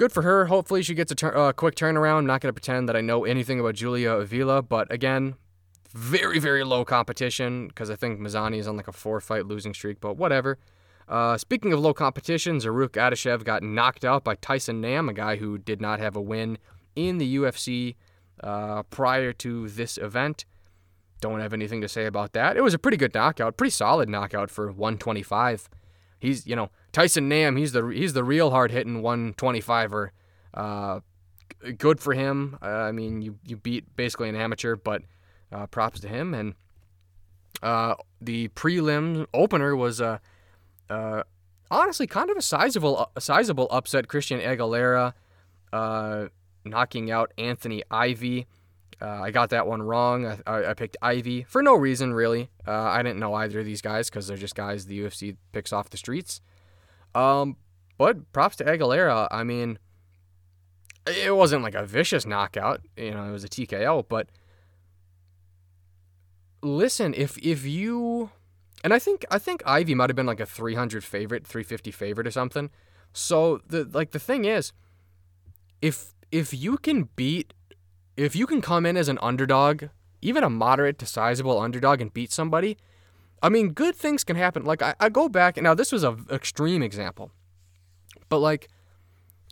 good 0.00 0.12
for 0.12 0.22
her. 0.22 0.46
Hopefully, 0.46 0.82
she 0.82 0.94
gets 0.94 1.12
a 1.12 1.14
tur- 1.14 1.36
uh, 1.36 1.52
quick 1.52 1.74
turnaround. 1.74 2.20
I'm 2.20 2.26
not 2.26 2.40
going 2.40 2.48
to 2.48 2.54
pretend 2.54 2.88
that 2.88 2.96
I 2.96 3.02
know 3.02 3.26
anything 3.26 3.60
about 3.60 3.74
Julia 3.74 4.12
Avila, 4.12 4.62
but 4.62 4.90
again, 4.90 5.34
very, 5.90 6.38
very 6.38 6.64
low 6.64 6.86
competition 6.86 7.68
because 7.68 7.90
I 7.90 7.96
think 7.96 8.18
Mazany 8.18 8.56
is 8.56 8.66
on 8.66 8.78
like 8.78 8.88
a 8.88 8.92
four 8.92 9.20
fight 9.20 9.44
losing 9.44 9.74
streak, 9.74 10.00
but 10.00 10.16
whatever. 10.16 10.58
Uh, 11.06 11.36
speaking 11.36 11.74
of 11.74 11.80
low 11.80 11.92
competition, 11.92 12.56
Zarrukh 12.56 12.92
Adashev 12.92 13.44
got 13.44 13.62
knocked 13.62 14.02
out 14.02 14.24
by 14.24 14.36
Tyson 14.36 14.80
Nam, 14.80 15.10
a 15.10 15.12
guy 15.12 15.36
who 15.36 15.58
did 15.58 15.82
not 15.82 16.00
have 16.00 16.16
a 16.16 16.20
win 16.22 16.56
in 16.96 17.18
the 17.18 17.36
UFC 17.36 17.96
uh, 18.42 18.82
prior 18.84 19.34
to 19.34 19.68
this 19.68 19.98
event. 19.98 20.46
Don't 21.20 21.40
have 21.40 21.52
anything 21.52 21.82
to 21.82 21.88
say 21.88 22.06
about 22.06 22.32
that. 22.32 22.56
It 22.56 22.62
was 22.62 22.72
a 22.72 22.78
pretty 22.78 22.96
good 22.96 23.12
knockout, 23.12 23.58
pretty 23.58 23.72
solid 23.72 24.08
knockout 24.08 24.50
for 24.50 24.68
125. 24.72 25.68
He's, 26.20 26.46
you 26.46 26.54
know, 26.54 26.70
Tyson 26.92 27.28
Nam. 27.28 27.56
He's 27.56 27.72
the 27.72 27.86
he's 27.86 28.12
the 28.12 28.22
real 28.22 28.50
hard 28.50 28.70
hitting 28.70 29.02
125er. 29.02 30.10
Uh, 30.52 31.00
good 31.78 32.00
for 32.00 32.14
him. 32.14 32.58
Uh, 32.62 32.66
I 32.66 32.92
mean, 32.92 33.22
you 33.22 33.38
you 33.44 33.56
beat 33.56 33.96
basically 33.96 34.28
an 34.28 34.36
amateur, 34.36 34.76
but 34.76 35.02
uh, 35.50 35.66
props 35.66 36.00
to 36.00 36.08
him. 36.08 36.34
And 36.34 36.54
uh, 37.62 37.94
the 38.20 38.48
prelim 38.48 39.26
opener 39.32 39.74
was 39.74 40.00
uh, 40.00 40.18
uh, 40.88 41.22
honestly 41.70 42.06
kind 42.06 42.30
of 42.30 42.36
a 42.36 42.42
sizable 42.42 43.10
a 43.16 43.20
sizable 43.20 43.68
upset. 43.70 44.08
Christian 44.08 44.40
Aguilera 44.40 45.14
knocking 46.64 47.10
out 47.10 47.32
Anthony 47.38 47.82
Ivy. 47.90 48.46
Uh, 49.02 49.22
I 49.22 49.30
got 49.30 49.50
that 49.50 49.66
one 49.66 49.82
wrong. 49.82 50.26
I, 50.26 50.38
I, 50.46 50.74
picked 50.74 50.96
Ivy 51.00 51.44
for 51.44 51.62
no 51.62 51.74
reason, 51.74 52.12
really. 52.12 52.50
Uh, 52.66 52.72
I 52.72 53.02
didn't 53.02 53.18
know 53.18 53.32
either 53.32 53.60
of 53.60 53.64
these 53.64 53.80
guys 53.80 54.10
because 54.10 54.26
they're 54.26 54.36
just 54.36 54.54
guys 54.54 54.84
the 54.86 55.00
UFC 55.00 55.36
picks 55.52 55.72
off 55.72 55.88
the 55.88 55.96
streets. 55.96 56.42
Um, 57.14 57.56
but 57.96 58.30
props 58.32 58.56
to 58.56 58.64
Aguilera. 58.64 59.26
I 59.30 59.42
mean, 59.42 59.78
it 61.06 61.34
wasn't 61.34 61.62
like 61.62 61.74
a 61.74 61.84
vicious 61.84 62.26
knockout. 62.26 62.82
You 62.96 63.12
know, 63.12 63.24
it 63.24 63.32
was 63.32 63.44
a 63.44 63.48
TKO. 63.48 64.04
But 64.08 64.28
listen, 66.62 67.14
if 67.14 67.38
if 67.38 67.64
you 67.64 68.30
and 68.82 68.92
I 68.94 68.98
think 68.98 69.24
I 69.30 69.38
think 69.38 69.62
Ivy 69.66 69.94
might 69.94 70.10
have 70.10 70.16
been 70.16 70.26
like 70.26 70.40
a 70.40 70.46
300 70.46 71.04
favorite, 71.04 71.46
350 71.46 71.90
favorite 71.90 72.26
or 72.26 72.30
something. 72.30 72.70
So 73.12 73.60
the 73.66 73.88
like 73.92 74.12
the 74.12 74.18
thing 74.18 74.44
is, 74.44 74.72
if 75.82 76.14
if 76.30 76.54
you 76.54 76.78
can 76.78 77.08
beat, 77.16 77.52
if 78.20 78.36
you 78.36 78.46
can 78.46 78.60
come 78.60 78.84
in 78.84 78.96
as 78.96 79.08
an 79.08 79.18
underdog, 79.22 79.84
even 80.20 80.44
a 80.44 80.50
moderate 80.50 80.98
to 80.98 81.06
sizable 81.06 81.58
underdog 81.58 82.00
and 82.00 82.12
beat 82.12 82.30
somebody, 82.30 82.76
I 83.42 83.48
mean, 83.48 83.70
good 83.70 83.96
things 83.96 84.24
can 84.24 84.36
happen. 84.36 84.64
Like 84.64 84.82
I, 84.82 84.94
I 85.00 85.08
go 85.08 85.28
back 85.28 85.56
and 85.56 85.64
now, 85.64 85.74
this 85.74 85.92
was 85.92 86.04
an 86.04 86.26
extreme 86.30 86.82
example, 86.82 87.30
but 88.28 88.38
like 88.38 88.68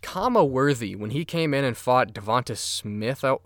Khama 0.03 0.45
Worthy 0.45 0.95
when 0.95 1.09
he 1.09 1.25
came 1.25 1.53
in 1.53 1.65
and 1.65 1.75
fought 1.75 2.13
Devonte 2.13 2.55
Smith, 2.55 3.23
I, 3.23 3.37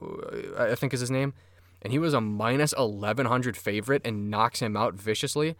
I 0.58 0.76
think 0.76 0.94
is 0.94 1.00
his 1.00 1.12
name, 1.12 1.34
and 1.82 1.94
he 1.94 2.00
was 2.00 2.14
a 2.14 2.22
minus 2.22 2.74
1100 2.74 3.56
favorite 3.56 4.02
and 4.06 4.30
knocks 4.30 4.62
him 4.62 4.76
out 4.76 4.96
viciously. 4.96 5.56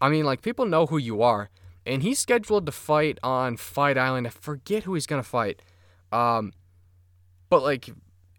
I 0.00 0.08
mean, 0.08 0.24
like 0.24 0.42
people 0.42 0.66
know 0.66 0.86
who 0.86 0.98
you 0.98 1.22
are, 1.22 1.50
and 1.86 2.02
he's 2.02 2.18
scheduled 2.18 2.66
to 2.66 2.72
fight 2.72 3.18
on 3.22 3.56
Fight 3.56 3.96
Island. 3.96 4.26
I 4.26 4.30
forget 4.30 4.82
who 4.84 4.94
he's 4.94 5.06
gonna 5.06 5.22
fight, 5.22 5.62
um, 6.10 6.52
but 7.48 7.62
like, 7.62 7.90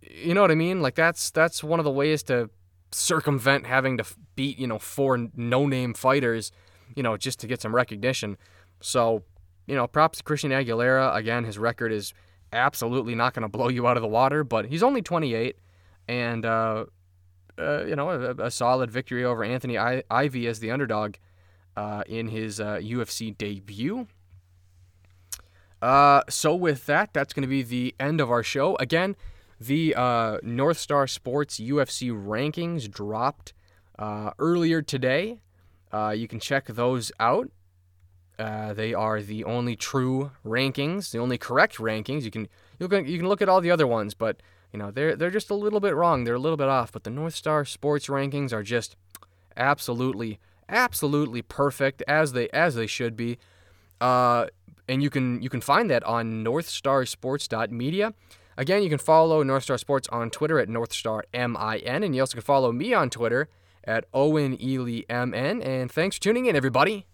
you 0.10 0.34
know 0.34 0.42
what 0.42 0.52
I 0.52 0.56
mean? 0.56 0.82
Like 0.82 0.96
that's 0.96 1.32
that's 1.32 1.64
one 1.64 1.80
of 1.80 1.84
the 1.84 1.92
ways 1.92 2.24
to 2.24 2.50
circumvent 2.92 3.68
having 3.68 3.98
to 3.98 4.06
beat 4.36 4.58
you 4.58 4.68
know 4.68 4.80
four 4.80 5.30
no-name 5.36 5.94
fighters, 5.94 6.52
you 6.96 7.04
know, 7.04 7.18
just 7.18 7.40
to 7.40 7.48
get 7.48 7.62
some 7.62 7.74
recognition. 7.74 8.38
So, 8.82 9.24
you 9.68 9.76
know, 9.76 9.88
props 9.88 10.20
to 10.20 10.24
Christian 10.24 10.52
Aguilera. 10.52 11.16
Again, 11.16 11.44
his 11.44 11.58
record 11.58 11.92
is 11.92 12.14
absolutely 12.52 13.16
not 13.16 13.34
going 13.34 13.44
to 13.44 13.50
blow 13.50 13.68
you 13.68 13.88
out 13.88 13.98
of 13.98 14.02
the 14.02 14.08
water, 14.08 14.44
but 14.44 14.66
he's 14.66 14.82
only 14.82 15.02
28, 15.02 15.58
and 16.08 16.46
uh, 16.46 16.86
uh, 17.60 17.84
you 17.86 17.96
know, 17.96 18.10
a, 18.10 18.46
a, 18.46 18.52
solid 18.52 18.90
victory 18.90 19.24
over 19.24 19.44
Anthony 19.44 19.78
I- 19.78 20.04
Ivy 20.10 20.48
as 20.48 20.60
the 20.60 20.72
underdog 20.72 21.16
uh, 21.76 22.04
in 22.08 22.30
his 22.30 22.60
uh, 22.60 22.78
UFC 22.78 23.38
debut. 23.38 24.08
Uh, 25.82 26.22
so 26.30 26.56
with 26.56 26.86
that, 26.88 27.14
that's 27.14 27.34
going 27.34 27.44
to 27.44 27.48
be 27.48 27.62
the 27.62 27.96
end 28.00 28.20
of 28.20 28.32
our 28.32 28.44
show. 28.44 28.76
Again, 28.78 29.16
the 29.60 29.96
uh, 29.96 30.38
North 30.42 30.78
Star 30.78 31.08
Sports 31.08 31.60
UFC 31.60 32.12
rankings 32.12 32.90
dropped 32.90 33.54
uh, 33.98 34.32
earlier 34.40 34.82
today. 34.82 35.40
Uh, 35.92 36.14
you 36.16 36.28
can 36.28 36.40
check 36.40 36.68
those 36.68 37.12
out. 37.20 37.50
they 38.38 38.94
are 38.94 39.22
the 39.22 39.44
only 39.44 39.76
true 39.76 40.32
rankings, 40.46 41.12
the 41.12 41.20
only 41.20 41.38
correct 41.38 41.78
rankings. 41.78 42.24
You 42.24 42.32
can 42.32 42.48
you 42.80 42.88
can 42.88 43.06
you 43.06 43.18
can 43.18 43.28
look 43.28 43.42
at 43.42 43.50
all 43.50 43.62
the 43.62 43.72
other 43.72 43.88
ones, 43.88 44.14
but 44.14 44.42
you 44.72 44.80
know 44.80 44.92
they're 44.92 45.16
they're 45.16 45.32
just 45.32 45.50
a 45.50 45.56
little 45.56 45.80
bit 45.80 45.96
wrong. 45.96 46.24
They're 46.24 46.36
a 46.36 46.40
little 46.40 46.58
bit 46.58 46.70
off. 46.70 46.92
But 46.92 47.04
the 47.04 47.10
North 47.10 47.36
Star 47.36 47.66
Sports 47.66 48.08
rankings 48.08 48.54
are 48.54 48.64
just 48.64 48.96
absolutely 49.58 50.40
absolutely 50.70 51.42
perfect 51.42 52.04
as 52.08 52.32
they 52.32 52.48
as 52.50 52.76
they 52.76 52.88
should 52.88 53.16
be. 53.16 53.38
Uh, 54.00 54.48
and 54.88 55.04
you 55.04 55.10
can 55.10 55.42
you 55.42 55.50
can 55.50 55.62
find 55.62 55.90
that 55.90 56.04
on 56.04 56.44
northstarsports.media. 56.44 58.14
Again, 58.60 58.84
you 58.84 58.90
can 58.90 58.98
follow 58.98 59.42
North 59.42 59.64
Star 59.64 59.78
Sports 59.78 60.10
on 60.10 60.30
Twitter 60.30 60.60
at 60.60 60.68
NorthstarMIN, 60.68 62.04
and 62.04 62.14
you 62.14 62.22
also 62.22 62.34
can 62.34 62.42
follow 62.42 62.74
me 62.74 62.94
on 62.94 63.10
Twitter 63.10 63.48
at 63.86 64.04
Owen 64.14 64.62
Ely 64.62 65.04
MN. 65.10 65.62
And 65.62 65.90
thanks 65.90 66.18
for 66.18 66.24
tuning 66.24 66.46
in, 66.46 66.58
everybody. 66.58 67.06